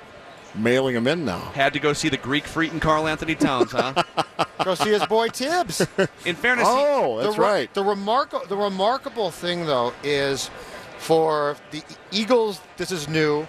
[0.54, 1.38] mailing them in now?
[1.54, 3.94] Had to go see the Greek freak and Karl-Anthony Towns, huh?
[4.64, 5.80] go see his boy Thibs
[6.24, 7.72] In fairness, he- Oh, that's the, right.
[7.74, 10.50] The remarkable, the remarkable thing though is
[10.98, 13.46] for the Eagles, this is new.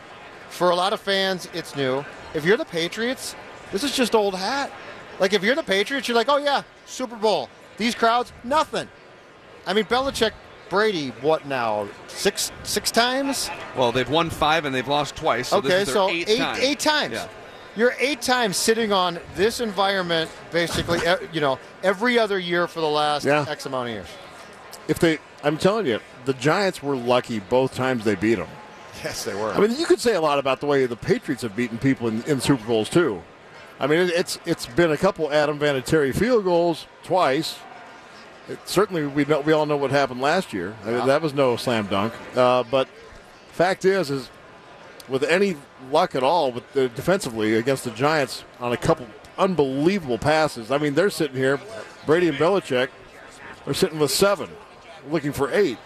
[0.64, 2.06] For a lot of fans, it's new.
[2.34, 3.36] If you're the Patriots,
[3.74, 4.72] this is just old hat.
[5.20, 7.50] Like if you're the Patriots, you're like, oh yeah, Super Bowl.
[7.76, 8.88] These crowds, nothing.
[9.68, 10.32] I mean, Belichick,
[10.70, 11.90] Brady, what now?
[12.08, 13.50] Six six times?
[13.76, 15.50] well, they've won five and they've lost twice.
[15.50, 16.58] So this okay, is their so eighth eight time.
[16.62, 17.14] eight times.
[17.16, 17.28] Yeah.
[17.76, 21.00] You're eight times sitting on this environment, basically.
[21.00, 23.46] e- you know, every other year for the last Yeah.
[23.50, 24.08] X amount of years.
[24.88, 28.48] If they, I'm telling you, the Giants were lucky both times they beat them.
[29.04, 29.52] Yes, they were.
[29.52, 32.08] I mean, you could say a lot about the way the Patriots have beaten people
[32.08, 33.22] in, in Super Bowls too.
[33.80, 37.58] I mean, it, it's it's been a couple Adam Vinatieri field goals twice.
[38.48, 40.76] It, certainly, we know, we all know what happened last year.
[40.86, 42.14] I mean, that was no slam dunk.
[42.36, 42.88] Uh, but
[43.52, 44.30] fact is, is
[45.08, 45.58] with any
[45.92, 50.72] luck at all, with the defensively against the Giants on a couple unbelievable passes.
[50.72, 51.60] I mean, they're sitting here,
[52.06, 52.90] Brady and Belichick,
[53.66, 54.50] they're sitting with seven,
[55.10, 55.78] looking for eight.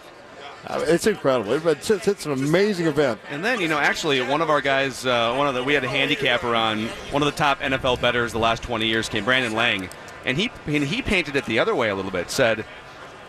[0.68, 1.52] Uh, it's incredible.
[1.52, 3.20] It's, it's, it's an amazing event.
[3.30, 5.82] And then, you know, actually, one of our guys, uh, one of the, we had
[5.82, 9.54] a handicapper on, one of the top NFL betters the last 20 years came, Brandon
[9.54, 9.88] Lang,
[10.26, 12.30] and he and he painted it the other way a little bit.
[12.30, 12.66] Said,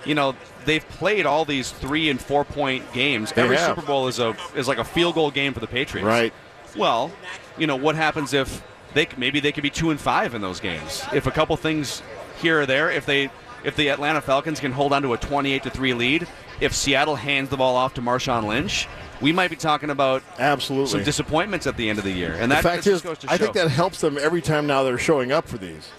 [0.06, 3.32] you know, they've played all these three and four point games.
[3.32, 3.76] They Every have.
[3.76, 6.06] Super Bowl is a is like a field goal game for the Patriots.
[6.06, 6.34] Right.
[6.76, 7.12] Well,
[7.58, 8.62] you know, what happens if
[8.94, 11.06] they maybe they could be two and five in those games?
[11.14, 12.02] If a couple things
[12.42, 13.30] here or there, if they
[13.64, 16.28] if the Atlanta Falcons can hold on to a 28 to three lead,
[16.62, 18.88] if Seattle hands the ball off to Marshawn Lynch,
[19.22, 20.90] we might be talking about Absolutely.
[20.90, 22.34] some disappointments at the end of the year.
[22.40, 25.32] And that the fact is, I think that helps them every time now they're showing
[25.32, 25.90] up for these.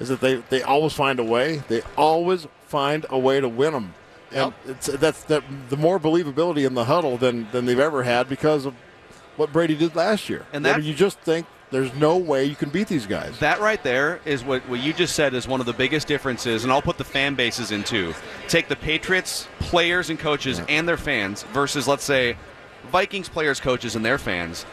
[0.00, 1.62] Is that they, they always find a way.
[1.68, 3.94] They always find a way to win them.
[4.32, 8.28] And it's, that's that the more believability in the huddle than, than they've ever had
[8.28, 8.74] because of
[9.36, 10.46] what Brady did last year.
[10.52, 13.38] And I that- mean, you just think there's no way you can beat these guys.
[13.40, 16.64] That right there is what, what you just said is one of the biggest differences,
[16.64, 18.14] and I'll put the fan bases in too.
[18.46, 22.36] Take the Patriots players and coaches and their fans versus, let's say,
[22.90, 24.66] Vikings players, coaches, and their fans.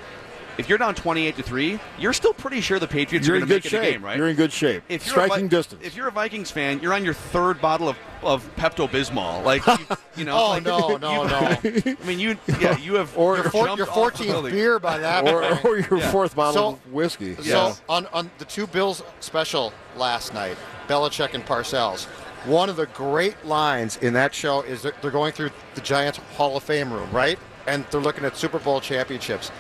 [0.59, 3.47] If you're down 28 to three, you're still pretty sure the Patriots You're are in
[3.47, 3.93] going to good make it a shape.
[3.93, 4.17] game, right?
[4.17, 4.83] You're in good shape.
[4.89, 5.81] if you're a Striking Vi- distance.
[5.85, 9.41] If you're a Vikings fan, you're on your third bottle of, of Pepto Bismol.
[9.45, 9.77] Like, you,
[10.17, 10.35] you know.
[10.37, 11.95] Oh, like, no, no, you- no.
[12.01, 15.41] I mean, you, yeah, you have Or- your, four, your 14th beer by that or,
[15.41, 15.65] point.
[15.65, 16.11] or your Yeah.
[16.11, 17.37] fourth bottle So- of whiskey.
[17.41, 17.71] Yeah.
[17.71, 20.57] So on, on the two Bills special last night,
[20.89, 22.03] Belichick and Parcells,
[22.45, 26.17] one of the great lines in that show is that they're going through the Giants
[26.35, 27.39] Hall of Fame room, right?
[27.65, 29.51] And they're looking at Super Bowl championships.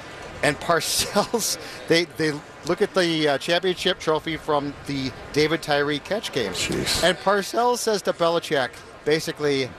[0.43, 2.31] And Parcells, they, they
[2.65, 6.53] look at the uh, championship trophy from the David Tyree catch game.
[6.53, 7.03] Jeez.
[7.03, 8.69] And Parcells says to Belichick,
[9.05, 9.69] basically,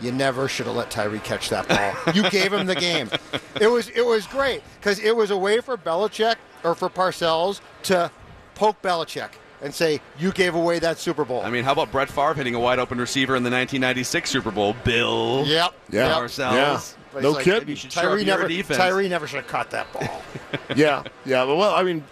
[0.00, 2.14] you never should have let Tyree catch that ball.
[2.14, 3.08] you gave him the game.
[3.60, 7.60] It was it was great because it was a way for Belichick or for Parcells
[7.84, 8.10] to
[8.56, 9.28] poke Belichick
[9.62, 12.56] and say, "You gave away that Super Bowl." I mean, how about Brett Favre hitting
[12.56, 14.74] a wide open receiver in the 1996 Super Bowl?
[14.82, 15.44] Bill.
[15.46, 16.08] yep, Yeah.
[16.08, 16.16] yep.
[16.18, 16.52] Parcells.
[16.52, 16.80] Yeah.
[17.14, 17.60] But No it's like, kidding.
[17.60, 18.48] Maybe you should shore up Tyree never.
[18.74, 20.22] Tyree never should have caught that ball.
[20.76, 21.44] yeah, yeah.
[21.46, 22.04] But well, I mean,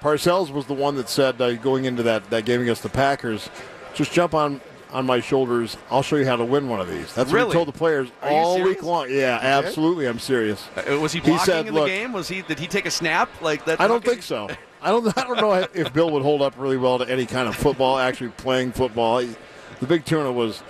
[0.00, 3.48] Parcells was the one that said uh, going into that, that game against the Packers,
[3.94, 5.76] just jump on on my shoulders.
[5.90, 7.12] I'll show you how to win one of these.
[7.14, 7.46] That's what Really?
[7.48, 9.08] he told the players Are all week long.
[9.10, 10.06] Yeah, absolutely.
[10.06, 10.66] I'm serious.
[10.76, 12.12] Uh, Was he He blocking said, in the "Look- game?
[12.12, 12.42] Was he?
[12.42, 13.80] Did he take a snap like that?
[13.80, 14.48] I don't think so.
[14.80, 15.06] I don't.
[15.18, 17.98] I don't know if Bill would hold up really well to any kind of football.
[17.98, 19.34] Actually, playing football, He-
[19.80, 20.62] the big tuna was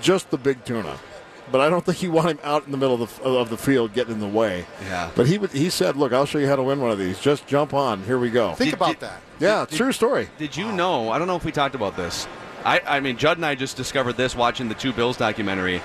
[0.00, 0.98] just the big tuna.
[1.52, 3.58] But I don't think he want him out in the middle of the, of the
[3.58, 4.64] field getting in the way.
[4.84, 5.10] Yeah.
[5.14, 7.20] But he would, he said, "Look, I'll show you how to win one of these.
[7.20, 8.02] Just jump on.
[8.04, 9.20] Here we go." Think Did- about did- that.
[9.38, 10.28] Yeah, Did- true story.
[10.38, 11.10] Did you know?
[11.10, 12.26] I don't know if we talked about this.
[12.64, 15.76] I, I mean, Judd and I just discovered this watching the Two Bills documentary.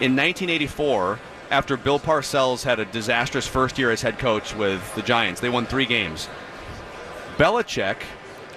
[0.00, 1.18] In 1984,
[1.50, 5.48] after Bill Parcells had a disastrous first year as head coach with the Giants, they
[5.48, 6.28] won three games.
[7.36, 7.96] Belichick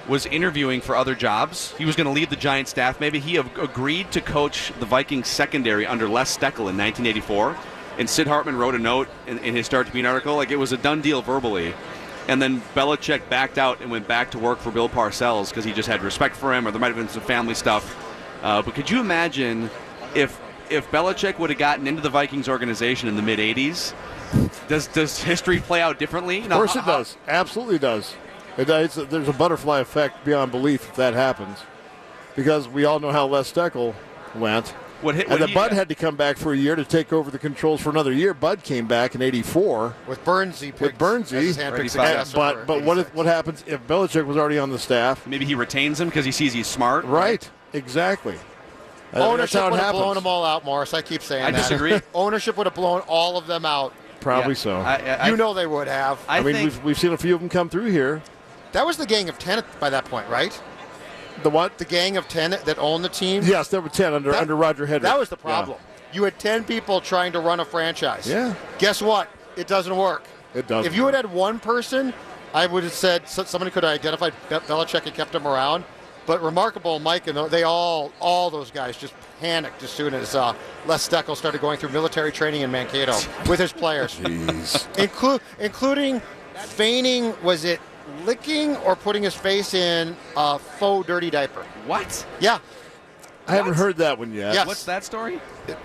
[0.08, 1.74] was interviewing for other jobs.
[1.78, 3.00] He was going to leave the Giant staff.
[3.00, 7.58] Maybe he ag- agreed to coach the Vikings secondary under Les Steckel in 1984.
[7.98, 10.72] And Sid Hartman wrote a note in, in his Star Tribune article, like it was
[10.72, 11.74] a done deal verbally.
[12.28, 15.74] And then Belichick backed out and went back to work for Bill Parcells because he
[15.74, 17.96] just had respect for him, or there might have been some family stuff.
[18.42, 19.70] Uh, but could you imagine
[20.16, 23.94] if if Belichick would have gotten into the Vikings organization in the mid '80s?
[24.68, 26.42] Does does history play out differently?
[26.44, 27.18] Of course it does.
[27.28, 28.16] Absolutely does.
[28.58, 31.60] It, it's, there's a butterfly effect beyond belief if that happens,
[32.36, 33.94] because we all know how Les Steckel
[34.36, 34.70] went.
[35.02, 35.24] What hit?
[35.26, 37.32] And what the he- Bud had to come back for a year to take over
[37.32, 38.34] the controls for another year.
[38.36, 39.96] Bud came back in '84.
[40.08, 43.26] With Bernsey, With picked Bernsey, as his handpicked Right, successor but but what if, what
[43.26, 45.26] happens if Belichick was already on the staff?
[45.26, 47.06] Maybe he retains him because he sees he's smart.
[47.06, 48.36] Right, exactly.
[49.14, 50.94] Uh, Ownership would have blown them all out, Morris.
[50.94, 51.58] I keep saying I that.
[51.58, 52.00] disagree.
[52.14, 53.94] Ownership would have blown all of them out.
[54.22, 54.56] Probably Yeah.
[54.60, 54.76] so.
[54.78, 56.20] I, I, I, you know they would have.
[56.30, 58.22] I, mean, think we've, we've seen a few of them come through here.
[58.72, 60.60] That was the gang of ten by that point, right?
[61.44, 61.78] The what?
[61.78, 63.44] The gang of ten that owned the team.
[63.44, 65.02] yes, there were ten under That- under Roger Headrick.
[65.02, 65.42] That was the Yeah.
[65.52, 65.78] problem.
[66.14, 68.28] You had 10 people trying to run a franchise.
[68.28, 68.54] Yeah.
[68.80, 69.30] Guess what?
[69.56, 70.24] It doesn't work.
[70.54, 72.14] It doesn't If you had had one person,
[72.54, 75.86] I would have said somebody could have identified Be- Belichick and kept him around.
[76.26, 80.54] But remarkable, Mike, and they all, all those guys just panicked as soon as uh,
[80.86, 83.14] Les Steckel started going through military training in Mankato
[83.48, 84.86] with his players, Jeez.
[84.98, 86.22] Inclu- including
[86.58, 87.80] feigning, was it
[88.26, 91.64] licking or putting his face in a faux dirty diaper?
[91.86, 92.26] what?
[92.40, 92.60] Yeah.
[93.48, 94.54] I haven't heard that one yet.
[94.54, 94.68] Yes.
[94.68, 95.42] What's that story?
[95.68, 95.76] You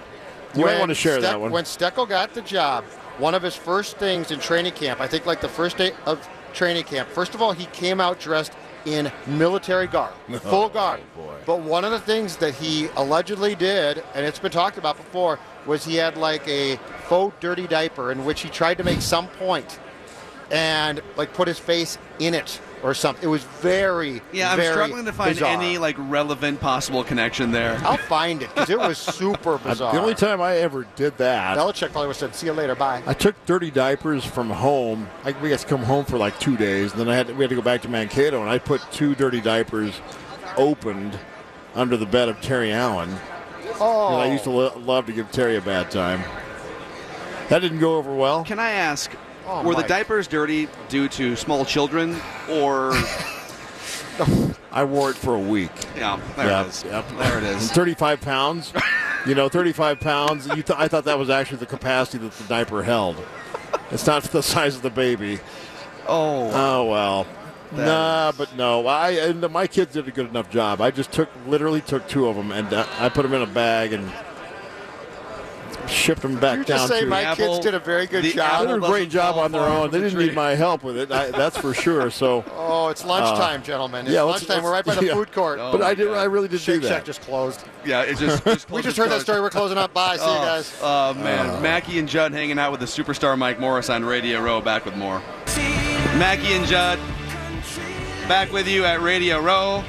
[0.55, 1.51] might When want to share that one.
[1.51, 2.85] When Steckel got the job,
[3.19, 6.27] one of his first things in training camp, I think like the first day of
[6.53, 8.53] training camp, first of all, he came out dressed
[8.85, 11.01] in military garb, oh, full garb.
[11.45, 15.39] But one of the things that he allegedly did, and it's been talked about before,
[15.67, 16.77] was he had like a
[17.09, 19.81] faux dirty diaper in which he tried to make some point
[20.51, 23.25] and like put his face in it or something.
[23.25, 25.51] It was very, Yeah, I'm very struggling to find bizarre.
[25.51, 27.79] any like relevant possible connection there.
[27.85, 29.93] I'll find it because it was super bizarre.
[29.95, 32.75] The only time I ever did that, Belichick probably would have said, "See you later,
[32.75, 35.09] bye." I took dirty diapers from home.
[35.25, 37.33] I, we got to come home for like two days, and then I had to,
[37.35, 40.01] we had to go back to Mankato, and I put two dirty diapers
[40.57, 41.19] opened
[41.75, 43.15] under the bed of Terry Allen.
[43.81, 46.23] Oh, And I used to lo- love to give Terry a bad time.
[47.49, 48.43] That didn't go over well.
[48.45, 49.11] Can I ask,
[49.47, 52.17] Oh, were the diapers dirty due to small children,
[52.51, 52.93] or
[54.73, 55.71] I wore it for a week.
[55.97, 56.85] yeah, there Yeah, it is.
[56.85, 57.05] yep.
[57.17, 57.71] There it is.
[57.73, 58.73] 35 pounds.
[59.27, 60.47] You know, 35 pounds.
[60.49, 63.17] You th- I thought that was actually the capacity that the diaper held.
[63.91, 65.39] It's not the size of the baby.
[66.09, 67.27] Oh, Oh well.
[67.73, 68.87] Nah, but no.
[68.87, 70.81] I and my kids did a good enough job.
[70.81, 73.47] I just took literally took two of them and uh, I put them in a
[73.47, 74.11] bag and
[75.89, 77.07] shipped them back you down just say to.
[77.07, 79.61] my Apple- kids did a very good the they did a great job on their
[79.63, 79.91] own.
[79.91, 81.11] They didn't need my help with it.
[81.13, 82.11] I, that's for sure.
[82.11, 84.07] So, Oh, it's lunchtime, uh, gentlemen.
[84.07, 84.65] It's yeah, let's- lunchtime.
[84.65, 85.15] We're right by the yeah.
[85.15, 85.59] food court.
[85.61, 86.07] Oh, but I did.
[86.09, 86.19] God.
[86.19, 86.89] I really did Shake do that.
[86.89, 87.07] Shack that.
[87.07, 87.65] just closed.
[87.85, 89.41] yeah, it just, just We just heard that story.
[89.41, 89.93] We're closing up.
[89.95, 90.17] Bye.
[90.17, 90.79] See you Oh, guys.
[90.83, 91.61] Oh man, uh.
[91.61, 94.61] Mackey and Judd hanging out with the superstar Mike Morris on Radio Row.
[94.61, 95.23] Back with more.
[96.17, 96.99] Mackey and Judd,
[98.29, 99.85] back with you at Radio Row.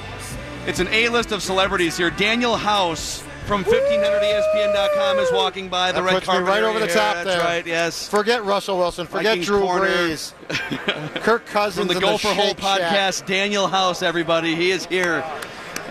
[0.65, 2.09] It's an A-list of celebrities here.
[2.09, 6.47] Daniel House from E 1500ESPN.com is walking by the That red puts me carpet.
[6.49, 7.39] right over the top That's there.
[7.39, 7.65] right.
[7.65, 8.07] Yes.
[8.07, 9.07] Forget Russell Wilson.
[9.07, 9.87] Forget Vikings Drew corner.
[9.87, 10.33] Brees.
[11.23, 12.81] Kirk Cousins From the Gopher Hole Shake Shack.
[12.81, 15.23] podcast, Daniel House, everybody, he is here.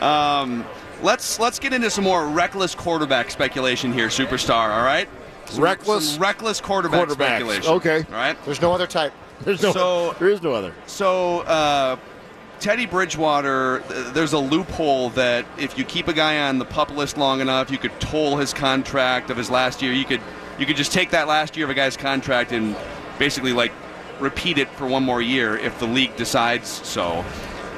[0.00, 0.64] Um,
[1.02, 4.68] let's let's get into some more reckless quarterback speculation here, superstar.
[4.76, 5.08] All right,
[5.46, 7.72] Some- Reckless some reckless quarterback speculation.
[7.72, 8.04] Okay.
[8.08, 8.36] all right.
[8.44, 9.12] There's no other type.
[9.40, 9.72] There's no.
[9.72, 10.74] So- there is no other.
[10.86, 11.96] So, uh,
[12.60, 13.78] Teddy Bridgewater,
[14.12, 17.70] there's a loophole that if you keep a guy on the pup list long enough,
[17.70, 19.92] you could toll his contract of his last year.
[19.92, 20.20] You could
[20.58, 22.74] you could just take that last year of a guy's contract and
[23.18, 23.72] basically like
[24.20, 27.24] repeat it for one more year if the league decides so.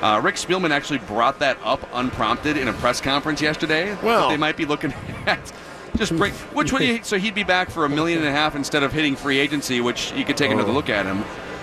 [0.01, 3.91] Uh, Rick Spielman actually brought that up unprompted in a press conference yesterday.
[3.91, 4.29] that Well.
[4.29, 4.93] they might be looking
[5.27, 5.53] at.
[5.97, 8.85] Just bring which would so he'd be back for a million and a half instead
[8.85, 11.23] of hitting free agency, which you could take another look at him.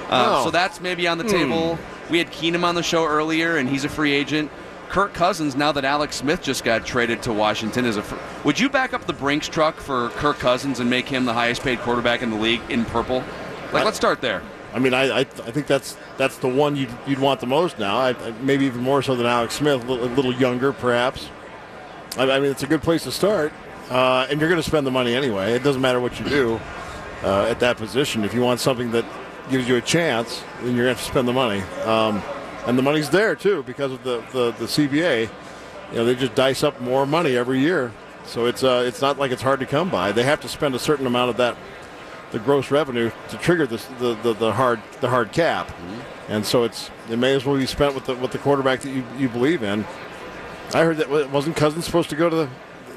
[0.09, 0.43] Uh, Oh.
[0.45, 1.79] So that's maybe on the table.
[2.09, 4.51] We had Keenum on the show earlier, and he's a free agent.
[4.89, 8.03] Kirk Cousins, now that Alex Smith just got traded to Washington, is a.
[8.03, 8.15] Fr-
[8.45, 11.63] Would you back up the Brinks truck for Kirk Cousins and make him the highest
[11.63, 13.23] paid quarterback in the league in purple?
[13.73, 14.43] Like, let's start there.
[14.73, 17.79] I mean, I, I, I think that's that's the one you'd, you'd want the most
[17.79, 17.97] now.
[17.97, 21.29] I, I- maybe even more so than Alex Smith, a little, a little younger, perhaps.
[22.17, 23.51] I, I mean, it's a good place to start,
[23.89, 25.53] uh, and you're going to spend the money anyway.
[25.53, 26.59] It doesn't matter what you do
[27.23, 28.23] uh, at that position.
[28.23, 29.05] If you want something that
[29.49, 31.61] gives you a chance, then you're going to have to spend the money.
[31.83, 32.21] Um,
[32.65, 35.29] and the money's there too because of the, the, the CBA.
[35.91, 37.91] You know, they just dice up more money every year,
[38.25, 40.11] so it's uh, it's not like it's hard to come by.
[40.11, 41.55] They have to spend a certain amount of that
[42.31, 45.71] the gross revenue to trigger this, the, the, the hard the hard cap,
[46.27, 48.89] and so it's it may as well be spent with the with the quarterback that
[48.89, 49.85] you, you believe in.
[50.73, 52.49] I heard that wasn't Cousins supposed to go to the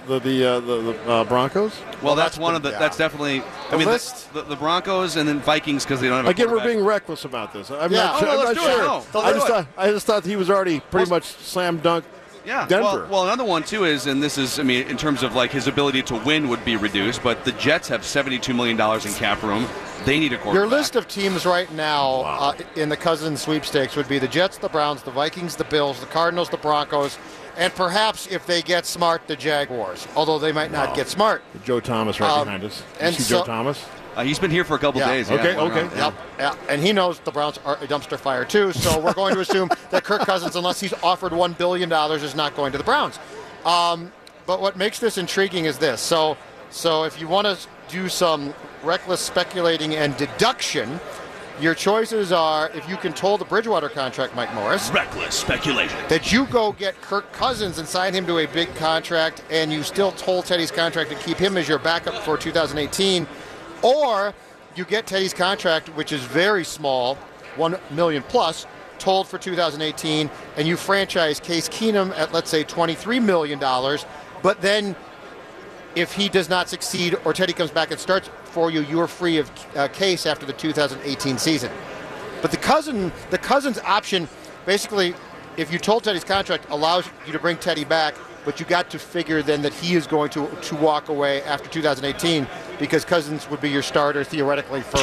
[0.08, 1.80] the the, uh, the, the uh, Broncos?
[2.02, 2.70] Well, that's, that's one of the.
[2.70, 3.40] been- That's definitely.
[3.42, 6.26] I The mean, the, list- the, the Broncos and then Vikings because they don't have.
[6.26, 7.70] A Again, we're being reckless about this.
[7.70, 7.98] I'm Yeah.
[8.04, 9.14] not, Oh, sure- no, I'm let's not do it.
[9.14, 12.04] No, I just thought I just thought he was already pretty much slam dunk.
[12.48, 13.00] Yeah, Denver.
[13.02, 15.50] Well, well, another one too is, and this is, I mean, in terms of like
[15.50, 19.12] his ability to win would be reduced, but the Jets have seventy-two million dollars in
[19.12, 19.66] cap room.
[20.06, 20.54] They need a quarterback.
[20.54, 24.56] Your list of teams right now uh, in the Cousins sweepstakes would be the Jets,
[24.56, 27.18] the Browns, the Vikings, the Bills, the Cardinals, the Broncos,
[27.58, 30.08] and perhaps if they get smart, the Jaguars.
[30.16, 30.94] Although they might not Wow.
[30.94, 31.42] get smart.
[31.64, 32.80] Joe Thomas right Um, behind us.
[32.80, 33.84] You and see so- Joe Thomas?
[34.18, 35.06] Uh, he's been here for a couple Yeah.
[35.12, 35.30] days.
[35.30, 35.80] Okay, walking okay.
[35.82, 36.04] around, yeah.
[36.06, 38.72] Yep, yeah, and he knows the Browns are a dumpster fire too.
[38.72, 42.34] So we're going to assume that Kirk Cousins, unless he's offered one billion dollars, is
[42.34, 43.20] not going to the Browns.
[43.64, 44.10] Um,
[44.44, 46.00] but what makes this intriguing is this.
[46.00, 46.36] So,
[46.70, 47.56] so if you want to
[47.88, 48.52] do some
[48.82, 50.98] reckless speculating and deduction,
[51.60, 55.96] your choices are if you can toll the Bridgewater contract, Mike Morris, Reckless speculation.
[56.08, 59.84] that you go get Kirk Cousins and sign him to a big contract, and you
[59.84, 63.26] still toll Teddy's contract and keep him as your backup for 2018,
[63.82, 64.34] or
[64.74, 67.16] you get Teddy's contract, which is very small,
[67.56, 68.66] one million plus,
[68.98, 74.06] tolled for 2018, and you franchise Case Keenum at let's say 23 million dollars,
[74.42, 74.96] but then
[75.94, 79.08] if he does not succeed or Teddy comes back and starts for you, you are
[79.08, 81.70] free of uh, Case after the 2018 season.
[82.40, 84.28] But the cousin, the Cousins option,
[84.64, 85.14] basically,
[85.56, 88.14] if you tolled Teddy's contract, allows you to bring Teddy back,
[88.48, 91.68] but you got to figure then that he is going to to walk away after
[91.68, 92.46] 2018
[92.78, 94.96] because Cousins would be your starter theoretically for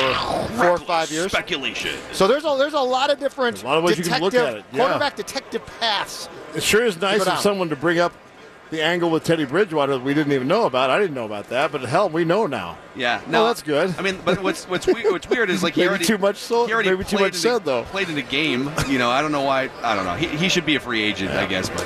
[0.56, 1.32] four or five years.
[1.32, 1.96] Speculation.
[2.12, 4.34] So there's a there's a lot of different a lot of ways you can look
[4.34, 4.80] at it, yeah.
[4.80, 6.28] quarterback detective paths.
[6.56, 8.14] It sure is nice go of someone to bring up
[8.72, 10.90] the angle with Teddy Bridgewater that we didn't even know about.
[10.90, 12.80] I didn't know about that, but hell, we know now.
[12.96, 13.94] Yeah, No, that's good.
[14.00, 16.38] I mean, but what's what's weird, what's weird is like he Maybe already too much
[16.38, 17.84] so- he already maybe too much in a- said, though.
[17.84, 19.12] Played in a game, you know.
[19.12, 19.70] I don't know why.
[19.84, 20.16] I don't know.
[20.16, 21.70] He, he should be a free agent, I guess.
[21.70, 21.86] But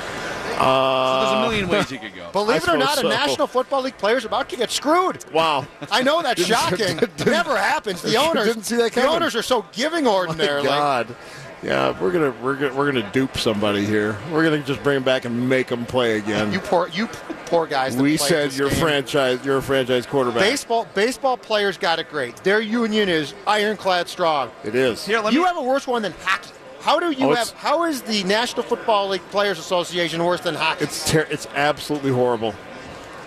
[0.60, 2.30] Uh, so there's a million ways you could go.
[2.32, 3.06] Believe it or not, so.
[3.06, 5.24] a National Football League player is about to get screwed.
[5.32, 5.66] Wow.
[5.90, 6.96] I know that's shocking.
[6.98, 8.02] didn't- Never happens.
[8.02, 9.08] The owners didn't see that coming.
[9.08, 10.68] The owners are so giving My ordinarily.
[10.68, 11.14] God.
[11.62, 14.16] Yeah, we're gonna we're gonna we're gonna dupe somebody here.
[14.32, 16.50] We're gonna just bring him back and make them play again.
[16.54, 17.06] You poor you
[17.44, 17.94] poor guys.
[17.96, 18.78] that we play said this you're game.
[18.78, 19.44] franchise.
[19.44, 20.40] You're a franchise quarterback.
[20.40, 22.34] Baseball baseball players got it great.
[22.36, 24.50] Their union is ironclad strong.
[24.64, 25.04] It is.
[25.04, 25.46] Here, let you me.
[25.48, 26.48] have a worse one than hockey.
[26.80, 27.50] How do you Oh, have?
[27.52, 30.84] How is the National Football League Players Association worse than hockey?
[30.84, 32.54] It's ter- it's absolutely horrible.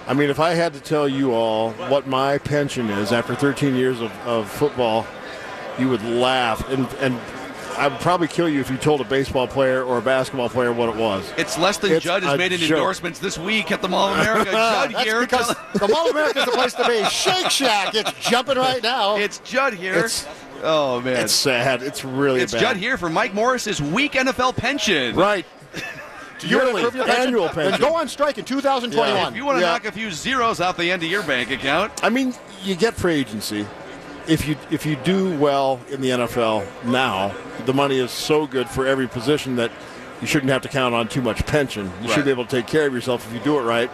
[0.08, 3.76] I mean, if I had to tell you all what my pension is after 13
[3.76, 5.06] years of, of football,
[5.80, 7.18] you would laugh, and and
[7.78, 10.72] I would probably kill you if you told a baseball player or a basketball player
[10.72, 11.32] what it was.
[11.38, 12.78] It's less than It's Judd has made in joke.
[12.78, 14.52] endorsements this week at the Mall of America.
[14.52, 15.22] Judd That's here.
[15.22, 17.04] because the Mall of America is the place to be.
[17.06, 19.16] Shake Shack, it's jumping right now.
[19.16, 19.94] It's Judd here.
[19.96, 20.28] It's-
[20.64, 21.18] oh man.
[21.24, 21.84] It's sad.
[21.84, 22.62] It's really It's bad.
[22.62, 25.16] Judd here for Mike Morris's week NFL pension.
[25.16, 25.46] Right.
[26.42, 27.28] You want to Yearly, improve your pension?
[27.28, 27.80] annual pension.
[27.80, 29.32] go on strike in 2021.
[29.32, 29.72] If you want to Yeah.
[29.72, 32.34] knock a few zeros out the end of your bank account, I mean,
[32.66, 33.66] you get free agency.
[34.28, 37.34] If you if you do well in the NFL now,
[37.66, 39.72] the money is so good for every position that
[40.20, 41.86] you shouldn't have to count on too much pension.
[42.02, 42.16] You Right.
[42.16, 43.90] should be able to take care of yourself if you do it right.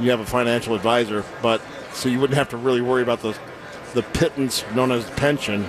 [0.00, 1.60] You have a financial advisor, but
[1.92, 3.36] so you wouldn't have to really worry about the
[3.92, 5.66] the pittance known as pension.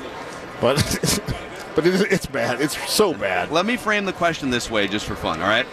[0.62, 0.78] But
[1.76, 2.62] but it it's bad.
[2.62, 3.52] It's so bad.
[3.52, 5.68] let me frame the question this way just for fun, all right?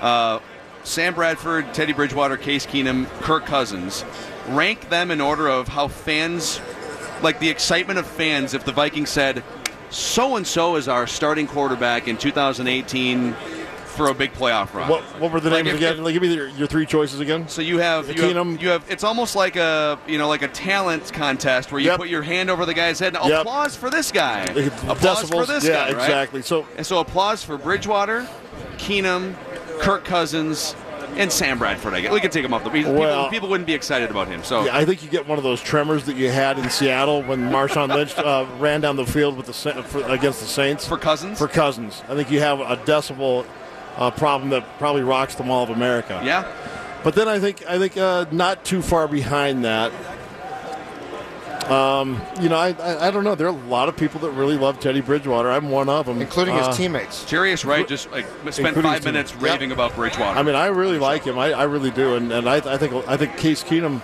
[0.00, 0.40] Uh,
[0.84, 4.04] Sam Bradford, Teddy Bridgewater, Case Keenum, Kirk Cousins.
[4.48, 6.60] Rank them in order of how fans,
[7.22, 9.42] like the excitement of fans, if the Vikings said,
[9.88, 13.34] so and so is our starting quarterback in 2018
[13.94, 14.88] for a big playoff run.
[14.88, 16.04] What what were the Like names if- again?
[16.04, 17.48] Like, give me your, your three choices again.
[17.48, 18.52] So you have you, Keenum.
[18.52, 21.88] have you have it's almost like a you know like a talent contest where you
[21.90, 21.98] Yep.
[21.98, 23.40] put your hand over the guy's head and Yep.
[23.42, 24.42] applause for this guy,
[24.88, 26.02] applause for this yeah, guy, right?
[26.04, 26.42] exactly.
[26.42, 28.26] So And so applause for Bridgewater,
[28.78, 29.34] Keenum,
[29.80, 30.74] Kirk Cousins,
[31.16, 31.94] and Sam Bradford.
[31.94, 32.92] I guess we could take him off the people.
[32.92, 34.42] Well- people wouldn't be excited about him.
[34.42, 37.22] So Yeah, I think you get one of those tremors that you had in Seattle
[37.22, 39.52] when Marshawn Lynch uh, ran down the field with the
[39.84, 42.02] for, against the Saints for Cousins, for Cousins.
[42.08, 43.44] I think you have a decibel
[43.96, 46.20] uh, problem that probably rocks the Mall of America.
[46.24, 46.44] yeah,
[47.02, 49.92] But then I think I think uh, not too far behind that.
[51.70, 53.34] Um, you know, I, I I don't know.
[53.34, 55.50] There are a lot of people that really love Teddy Bridgewater.
[55.50, 57.24] I'm one of them, including Uh, his teammates.
[57.24, 59.12] Jarius Wright just like spent five his team.
[59.14, 59.40] minutes Yep.
[59.42, 60.38] raving about Bridgewater.
[60.38, 61.38] I mean, I really like him.
[61.38, 64.02] I, I really do, and, and I, I think I think Case Keenum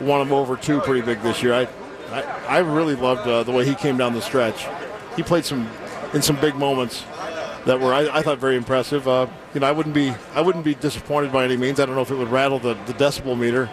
[0.00, 1.52] won him over too pretty big this year.
[1.52, 1.68] I
[2.12, 4.66] I, I really loved uh, the way he came down the stretch.
[5.16, 5.68] He played some
[6.14, 7.04] in some big moments
[7.66, 9.06] that were I, I thought very impressive.
[9.06, 11.80] Uh, you know, I wouldn't be I wouldn't be disappointed by any means.
[11.80, 13.68] I don't know if it would rattle the, the decibel meter,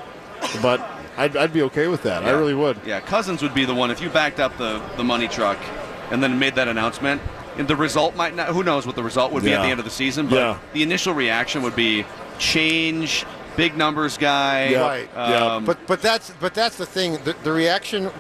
[0.62, 0.80] but
[1.18, 2.24] I'd, I'd be okay with that.
[2.24, 2.78] I really would.
[2.86, 5.58] Yeah, Cousins would be the one if you backed up the, the money truck
[6.12, 7.22] and then made that announcement.
[7.58, 8.50] And the result might not.
[8.50, 10.28] Who knows what the result would be at the end of the season?
[10.28, 10.60] But Yeah.
[10.74, 12.06] the initial reaction would be
[12.38, 14.68] change, big numbers guy.
[14.70, 14.82] Yeah.
[14.82, 15.10] Right.
[15.16, 15.56] Yeah.
[15.56, 17.18] Um, But but that's but that's the thing.
[17.24, 18.12] The, the reaction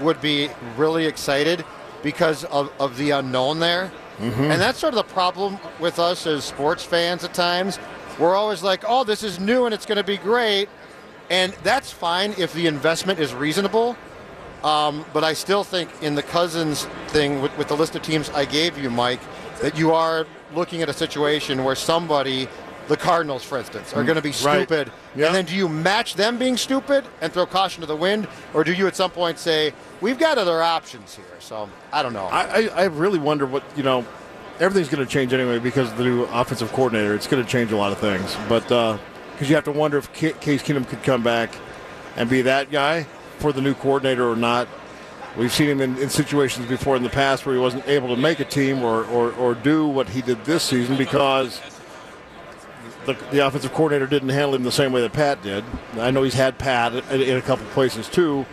[0.00, 1.64] would be really excited
[2.04, 4.42] because of, of the unknown there, Mm-hmm.
[4.42, 7.78] and that's sort of the problem with us as sports fans at times.
[8.18, 10.68] We're always like, oh, this is new and it's going to be great,
[11.30, 13.96] and that's fine if the investment is reasonable.
[14.62, 18.30] Um, but I still think in the Cousins thing with, with the list of teams
[18.30, 19.20] I gave you, Mike,
[19.60, 22.48] that you are looking at a situation where somebody,
[22.88, 24.66] the Cardinals, for instance, are mm, going to be Right.
[24.66, 24.92] stupid.
[25.16, 25.26] Yeah.
[25.26, 28.28] And then do you match them being stupid and throw caution to the wind?
[28.52, 31.24] Or do you at some point say, we've got other options here?
[31.38, 32.26] So I don't know.
[32.26, 34.04] I, I, I really wonder what you know.
[34.60, 37.12] Everything's going to change anyway because of the new offensive coordinator.
[37.14, 38.98] It's going to change a lot of things, but uh,
[39.32, 41.52] because you have to wonder if Ca- Case Keenum could come back
[42.16, 43.02] and be that guy
[43.40, 44.68] for the new coordinator or not.
[45.36, 48.16] We've seen him in, in situations before in the past where he wasn't able to
[48.16, 51.60] make a team or, or, or do what he did this season because
[53.06, 55.64] the, the offensive coordinator didn't handle him the same way that Pat did.
[55.98, 58.46] I know he's had Pat in, a couple places too,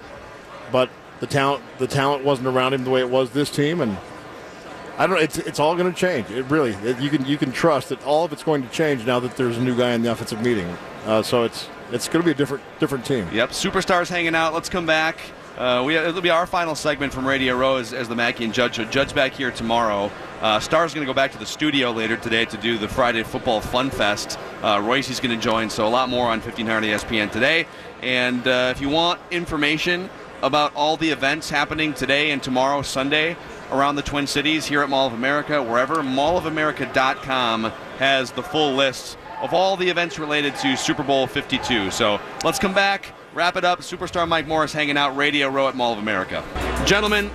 [0.72, 3.98] but the talent the talent wasn't around him the way it was this team, and
[4.98, 5.22] I don't.
[5.22, 6.30] It's it's all going to change.
[6.30, 9.06] It really it, you can you can trust that all of it's going to change
[9.06, 10.68] now that there's a new guy in the offensive meeting.
[11.06, 13.28] Uh, so it's it's going to be a different different team.
[13.32, 14.54] Yep, superstars hanging out.
[14.54, 15.18] Let's come back.
[15.58, 18.54] Uh, we, it'll be our final segment from Radio Row as, as the Mackey and
[18.54, 18.78] Judge.
[18.90, 20.10] Judd's back here tomorrow.
[20.42, 23.22] Uh, Star's going to go back to the studio later today to do the Friday
[23.24, 24.40] Football Fun Fest.
[24.64, 27.68] Uh, Royce's going to join, so a lot more on 1500 ESPN today.
[28.02, 30.10] And uh, if you want information
[30.42, 33.38] about all the events happening today and tomorrow, Sunday,
[33.72, 37.66] around the Twin Cities, here at Mall of America, wherever, mallofamerica.com
[38.00, 41.92] has the full list of all the events related to Super Bowl 52.
[41.92, 43.80] So let's come back, wrap it up.
[43.80, 46.44] Superstar Mike Morris hanging out, Radio Row at Mall of America.
[46.86, 47.30] Gentlemen,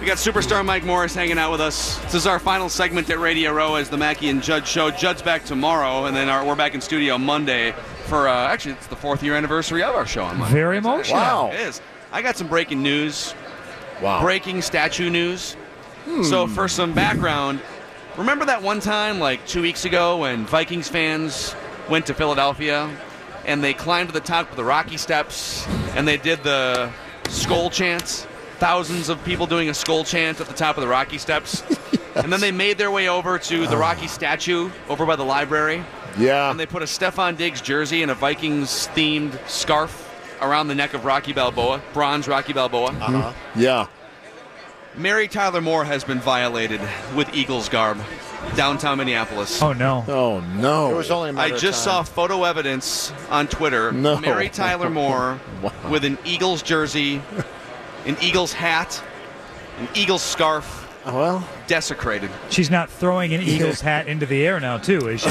[0.00, 1.98] we got superstar Mike Morris hanging out with us.
[2.04, 4.90] This is our final segment at Radio Row as the Mackey and Judd show.
[4.90, 7.72] Judd's back tomorrow, and then our, we're back in studio Monday
[8.06, 10.54] for uh, actually it's the fourth year anniversary of our show on Monday.
[10.54, 11.16] Very emotional.
[11.18, 11.50] Wow.
[11.52, 11.80] It is.
[12.10, 13.34] I got some breaking news
[14.02, 14.20] Wow.
[14.22, 15.56] breaking statue news.
[16.24, 17.60] So, for some background,
[18.16, 21.54] remember that one time, like two weeks ago, when Vikings fans
[21.88, 22.90] went to Philadelphia
[23.44, 26.90] and they climbed to the top of the Rocky Steps and they did the
[27.28, 28.26] skull chants?
[28.58, 31.62] Thousands of people doing a skull chant at the top of the Rocky Steps.
[32.14, 33.80] And then they made their way over to the ah.
[33.80, 35.82] Rocky statue over by the library
[36.18, 36.50] Yeah.
[36.50, 40.10] and they put a Stefon Diggs jersey and a Vikings themed scarf
[40.42, 42.90] around the neck of Rocky Balboa, bronze Rocky Balboa.
[42.90, 43.60] Mm-hmm.
[43.60, 43.86] yeah.
[44.96, 46.80] Mary Tyler Moore has been violated
[47.16, 47.98] with Eagles garb
[48.56, 49.62] downtown Minneapolis.
[49.62, 50.04] Oh no.
[50.08, 50.90] Oh no.
[50.90, 52.04] It was only a I matter of just saw time.
[52.04, 53.90] photo evidence on Twitter.
[53.92, 54.18] No.
[54.18, 55.72] Mary Tyler Moore Wow.
[55.90, 57.22] with an Eagles jersey,
[58.04, 59.02] an Eagles hat,
[59.78, 61.48] an Eagles scarf, well.
[61.68, 62.30] desecrated.
[62.50, 65.30] She's not throwing an Eagles hat into the air now, too, is she?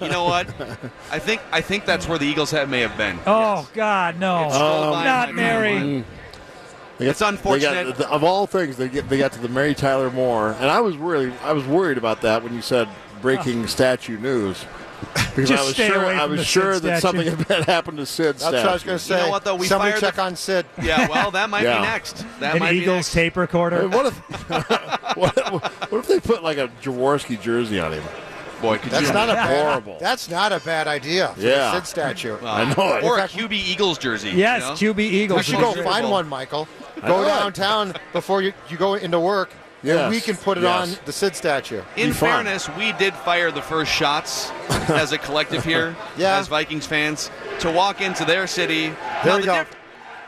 [0.00, 0.48] You know what?
[1.10, 3.18] I think I think that's where the Eagles hat may have been.
[3.26, 4.44] Oh God, no!
[4.46, 6.04] It's stole um, not my Mary.
[6.94, 7.00] Mind.
[7.00, 7.96] They got- It's unfortunate.
[7.98, 10.70] They got, of all things, they get they got to the Mary Tyler Moore, and
[10.70, 12.88] I was really I was worried about that when you said
[13.20, 14.64] breaking statue news.
[15.12, 17.24] Because Just I was stay sure away I was the sure Sid that statue.
[17.24, 18.36] something had happened to Sid.
[18.36, 19.18] That's what I was going to say.
[19.18, 19.54] You know what, though?
[19.54, 20.64] We Somebody fired check the- on Sid.
[20.82, 21.78] Yeah, well, that might Yeah.
[21.78, 22.24] be next.
[22.40, 23.12] That An might be Eagles next.
[23.12, 23.82] tape recorder.
[23.82, 24.16] mean, what if
[25.16, 25.36] what,
[25.90, 28.02] what if they put like a Jaworski jersey on him?
[28.62, 29.62] Boy, could That's you not a bad.
[29.66, 29.98] Horrible.
[30.00, 31.28] That's not a bad idea.
[31.34, 31.56] For Yeah.
[31.72, 32.36] the Sid statue.
[32.40, 33.04] Well, I know it.
[33.04, 34.30] Or a QB Eagles jersey.
[34.30, 34.94] yes, you know?
[34.94, 35.48] QB Eagles.
[35.48, 36.66] You should go find one, Michael.
[37.04, 39.50] I Go know downtown before you, you go into work,
[39.82, 40.96] Yes, and we can put it yes.
[40.98, 41.82] on the Sid statue.
[41.96, 44.50] In fairness, we did fire the first shots
[44.88, 46.38] as a collective here, Yeah.
[46.38, 47.30] as Vikings fans,
[47.60, 48.86] to walk into their city.
[48.88, 48.96] There
[49.26, 49.54] Now, we the go.
[49.58, 49.76] diff-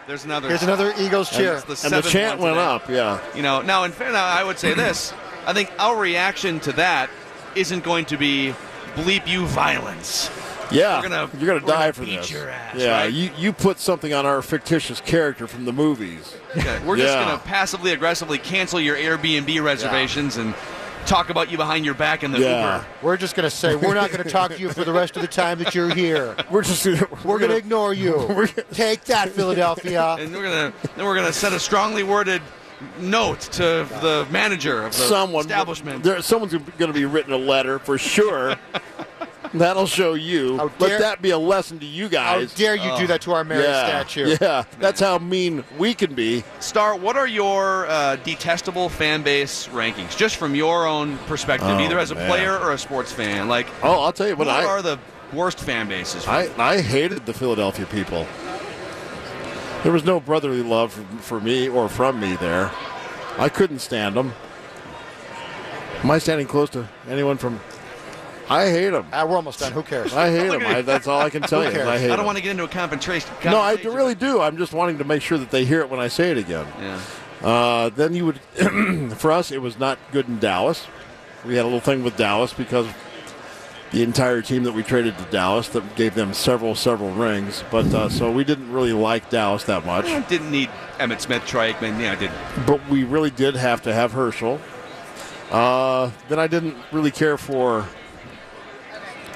[0.07, 0.49] There's another.
[0.49, 1.55] Here's another Eagles cheer.
[1.66, 2.66] It's the And the chant went today.
[2.66, 2.89] up.
[2.91, 3.18] Yeah.
[3.35, 5.14] You know, now in fairness, I would say this:
[5.47, 7.09] I think our reaction to that
[7.55, 8.55] isn't going to be
[8.95, 10.29] bleep you violence.
[10.71, 12.31] Yeah, We're gonna- you're gonna we're die gonna for beat this.
[12.31, 13.12] your ass, yeah, right?
[13.12, 16.35] you you put something on our fictitious character from the movies.
[16.57, 17.25] Okay, We're just Yeah.
[17.25, 20.55] going to passively aggressively cancel your Airbnb reservations and
[21.05, 22.77] talk about you behind your back in the Yeah.
[22.79, 22.87] Uber.
[23.03, 25.14] We're just going to say we're not going to talk to you for the rest
[25.17, 26.35] of the time that you're here.
[26.51, 26.85] We're just
[27.25, 28.49] We're going to ignore you.
[28.73, 30.17] Take that, Philadelphia.
[30.19, 32.43] and we're gonna then we're gonna send a strongly worded
[32.99, 36.03] note to the manager of the someone establishment.
[36.03, 38.57] There, someone's going to be written a letter for sure.
[39.59, 40.57] That'll show you.
[40.59, 42.53] How Let that be a lesson to you guys.
[42.53, 44.37] How dare you do that to our Mary yeah, statue?
[44.41, 46.45] yeah, that's how mean we can be.
[46.61, 51.79] Star, what are your uh, detestable fan base rankings, just from your own perspective, Oh,
[51.81, 52.29] either as a man.
[52.29, 53.49] player or a sports fan?
[53.49, 54.99] Like, Oh, I'll tell you what what I are the
[55.33, 56.27] worst fan bases?
[56.27, 58.27] I, I hated the Philadelphia people.
[59.83, 62.71] There was no brotherly love for, for me or from me there.
[63.39, 64.33] I couldn't stand them.
[66.03, 67.61] Am I standing close to anyone from?
[68.49, 69.07] I hate them.
[69.12, 69.72] Ah, we're almost done.
[69.72, 70.14] Who cares?
[70.14, 70.64] I hate them.
[70.64, 71.68] I, that's all I can tell you.
[71.68, 72.26] I hate I don't 'em.
[72.26, 73.28] want to get into a confrontation.
[73.44, 73.94] No, I conversation.
[73.94, 74.40] really do.
[74.40, 76.66] I'm just wanting to make sure that they hear it when I say it again.
[76.80, 77.01] Yeah.
[77.42, 78.38] Uh, then you would,
[79.18, 80.86] for us, it was not good in Dallas.
[81.44, 82.86] We had a little thing with Dallas because
[83.92, 87.62] the entire team that we traded to Dallas that gave them several, several rings.
[87.70, 90.07] But uh, so we didn't really like Dallas that much.
[90.07, 92.01] I didn't need Emmitt Smith, Troy Aikman.
[92.01, 92.36] Yeah, I didn't.
[92.66, 94.61] But we really did have to have Herschel.
[95.51, 97.86] Uh, then I didn't really care for.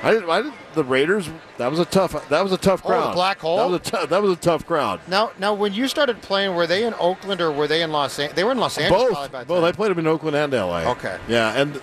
[0.02, 0.30] I didn't.
[0.30, 0.50] I.
[0.74, 1.28] The Raiders.
[1.58, 2.28] That was a tough.
[2.28, 3.14] That was a tough Oh, the crowd.
[3.14, 3.56] black hole?
[3.58, 3.78] That was a.
[3.90, 5.00] Tou- that was a tough crowd.
[5.08, 8.18] Now, now, when you started playing, were they in Oakland or were they in Los
[8.18, 8.36] Angeles?
[8.36, 9.12] They were in Los Angeles.
[9.14, 9.32] Both.
[9.32, 9.64] by Both.
[9.64, 10.90] I played them in Oakland and LA.
[10.92, 11.18] Okay.
[11.28, 11.80] Yeah, and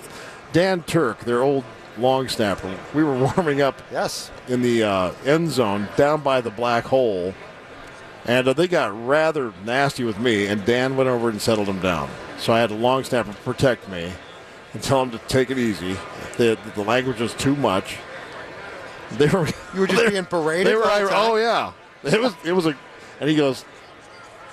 [0.53, 1.63] Dan Turk, their old
[1.97, 2.76] long snapper.
[2.93, 4.32] We were warming up Yes.
[4.47, 7.34] in the uh, end zone down by the black hole,
[8.26, 10.47] and uh, they got rather nasty with me.
[10.47, 12.09] And Dan went over and settled them down.
[12.39, 14.11] So I had a long snapper protect me
[14.74, 15.97] and tell him to take it easy.
[16.38, 17.97] The, the language was too much.
[19.18, 19.47] They were.
[19.74, 20.68] You were just they- being paraded.
[20.68, 20.84] They were.
[20.84, 21.32] the whole ir- time?
[21.32, 21.72] oh yeah.
[22.03, 22.34] It was.
[22.45, 22.76] It was a.
[23.20, 23.64] And he goes.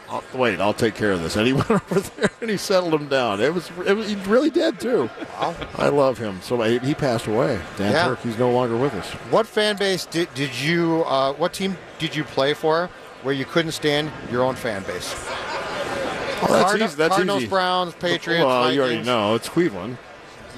[0.09, 1.37] "I'll- Wait, I'll take care of this.
[1.37, 3.41] And he went over there and he settled him down.
[3.41, 3.71] It was.
[3.87, 4.09] It was.
[4.09, 5.11] He really did too.
[5.39, 5.55] Wow.
[5.77, 6.41] I love him.
[6.43, 7.61] So he, he passed away.
[7.77, 8.05] Dan Yeah.
[8.07, 8.21] Turk.
[8.23, 9.11] He's no longer with us.
[9.31, 11.05] What fan base did did you?
[11.07, 12.89] Uh, what team did you play for
[13.23, 15.15] where you couldn't stand your own fan base.
[16.43, 16.97] Well, that's Cardinal- easy.
[16.97, 17.49] That's Cardinals, easy.
[17.49, 19.97] Browns, Patriots, Well, you already know it's Cleveland.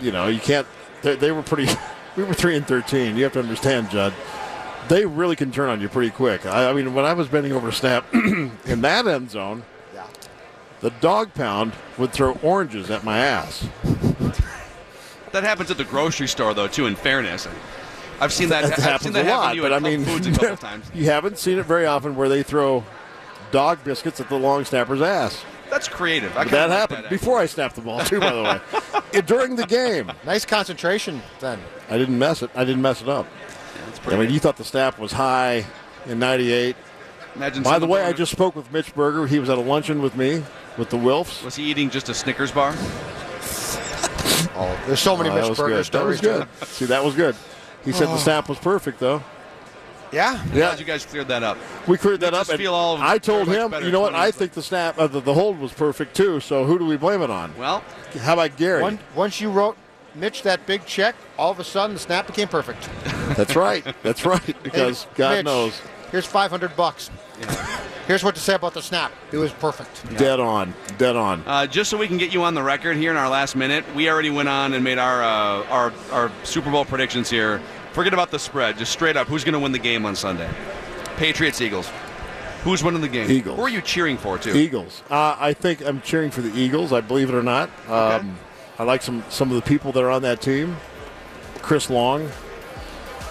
[0.03, 0.67] You know, you can't.
[1.03, 1.73] They, they were pretty.
[2.17, 3.17] we were three and thirteen.
[3.17, 4.15] You have to understand, Judd.
[4.89, 6.47] They really can turn on you pretty quick.
[6.47, 8.53] I, I mean, when I was bending over a snap in
[8.83, 10.07] that end zone, Yeah.
[10.81, 13.67] the dog pound would throw oranges at my ass.
[15.33, 16.87] That happens at the grocery store, though, too.
[16.87, 17.47] In fairness,
[18.21, 18.63] I've seen that.
[18.63, 20.57] That I've happens that a happen lot, to you but I mean, Foods a couple
[20.57, 20.87] times.
[20.95, 22.85] you haven't seen it very often where they throw
[23.51, 25.45] dog biscuits at the long snapper's ass.
[25.69, 26.35] That's creative.
[26.37, 28.21] I that happened that, before I snapped the ball too.
[28.21, 28.43] By the
[29.13, 31.59] way, during the game, Nice concentration then.
[31.89, 32.51] I didn't mess it.
[32.55, 33.27] I didn't mess it up.
[33.27, 33.85] actually.
[33.87, 34.31] That's I mean, good.
[34.33, 35.65] you thought the snap was high
[36.07, 36.77] in '98.
[37.37, 39.27] Imagine By the way, I just spoke with Mitch Berger.
[39.27, 40.43] He was at a luncheon with me
[40.79, 41.45] with the Wilfs.
[41.45, 42.75] was he eating just a Snickers bar?
[44.59, 45.85] Oh, there's so many Oh, Mitch was Berger good.
[45.93, 46.47] That was stories.
[46.61, 46.67] good.
[46.69, 47.37] See, that was good.
[47.85, 49.23] He said the snap was perfect, though.
[50.13, 50.43] Yeah.
[50.47, 51.59] Yeah, Glad you guys cleared that up.
[51.87, 52.49] we cleared that up.
[52.49, 54.15] us feel all I told him, you know what?
[54.15, 56.41] I think the snap, uh, the, the hold was perfect too.
[56.41, 57.55] So who do we blame it on?
[57.59, 57.83] Well,
[58.21, 58.81] How about Gary?
[58.83, 59.77] One, once you wrote
[60.19, 62.89] Mitch that big check, all of a sudden the snap became perfect.
[63.37, 63.85] That's right.
[64.03, 64.43] That's right.
[64.63, 67.11] Because Hey, God Mitch, knows, Here's 500 bucks.
[68.07, 69.13] Here's what to say about the snap.
[69.33, 70.17] It was perfect.
[70.17, 71.43] dead on, dead on.
[71.47, 73.85] uh, just so we can get you on the record here in our last minute,
[73.97, 77.61] we already went on and made our uh, our our Super Bowl predictions here.
[77.93, 78.79] Forget about the spread.
[78.79, 80.49] Just straight up, who's going to win the game on Sunday?
[81.17, 81.91] Patriots, Eagles.
[82.63, 83.31] Who's winning the game?
[83.31, 83.57] Eagles.
[83.57, 84.55] Who are you cheering for, too?
[84.55, 85.03] Eagles.
[85.11, 86.93] Uh, I think I'm cheering for the Eagles.
[86.93, 87.71] I believe it or not.
[87.89, 88.37] Um,
[88.79, 90.77] I like some some of the people that are on that team.
[91.63, 92.29] Chris Long.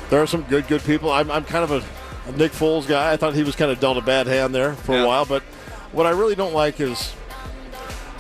[0.10, 1.12] There are some good good people.
[1.12, 3.12] I'm, I'm kind of a, a Nick Foles guy.
[3.14, 5.04] I thought he was kind of dealt a bad hand there for Yeah.
[5.04, 5.26] a while.
[5.26, 5.42] But
[5.92, 7.14] what I really don't like is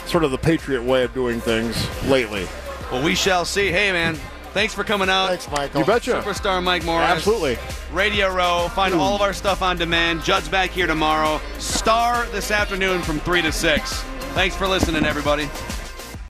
[0.05, 2.47] sort of the Patriot way of doing things lately.
[2.91, 3.71] Well, we shall see.
[3.71, 4.15] Hey, man,
[4.53, 5.29] thanks for coming out.
[5.29, 5.81] Thanks, Michael.
[5.81, 6.11] You betcha.
[6.23, 7.09] Superstar Mike Morris.
[7.09, 7.57] Absolutely.
[7.91, 8.67] Radio Row.
[8.75, 10.23] Find all of our stuff on demand.
[10.23, 11.41] Judd's back here tomorrow.
[11.57, 14.01] Star this afternoon from 3 to 6.
[14.33, 15.49] Thanks for listening, everybody.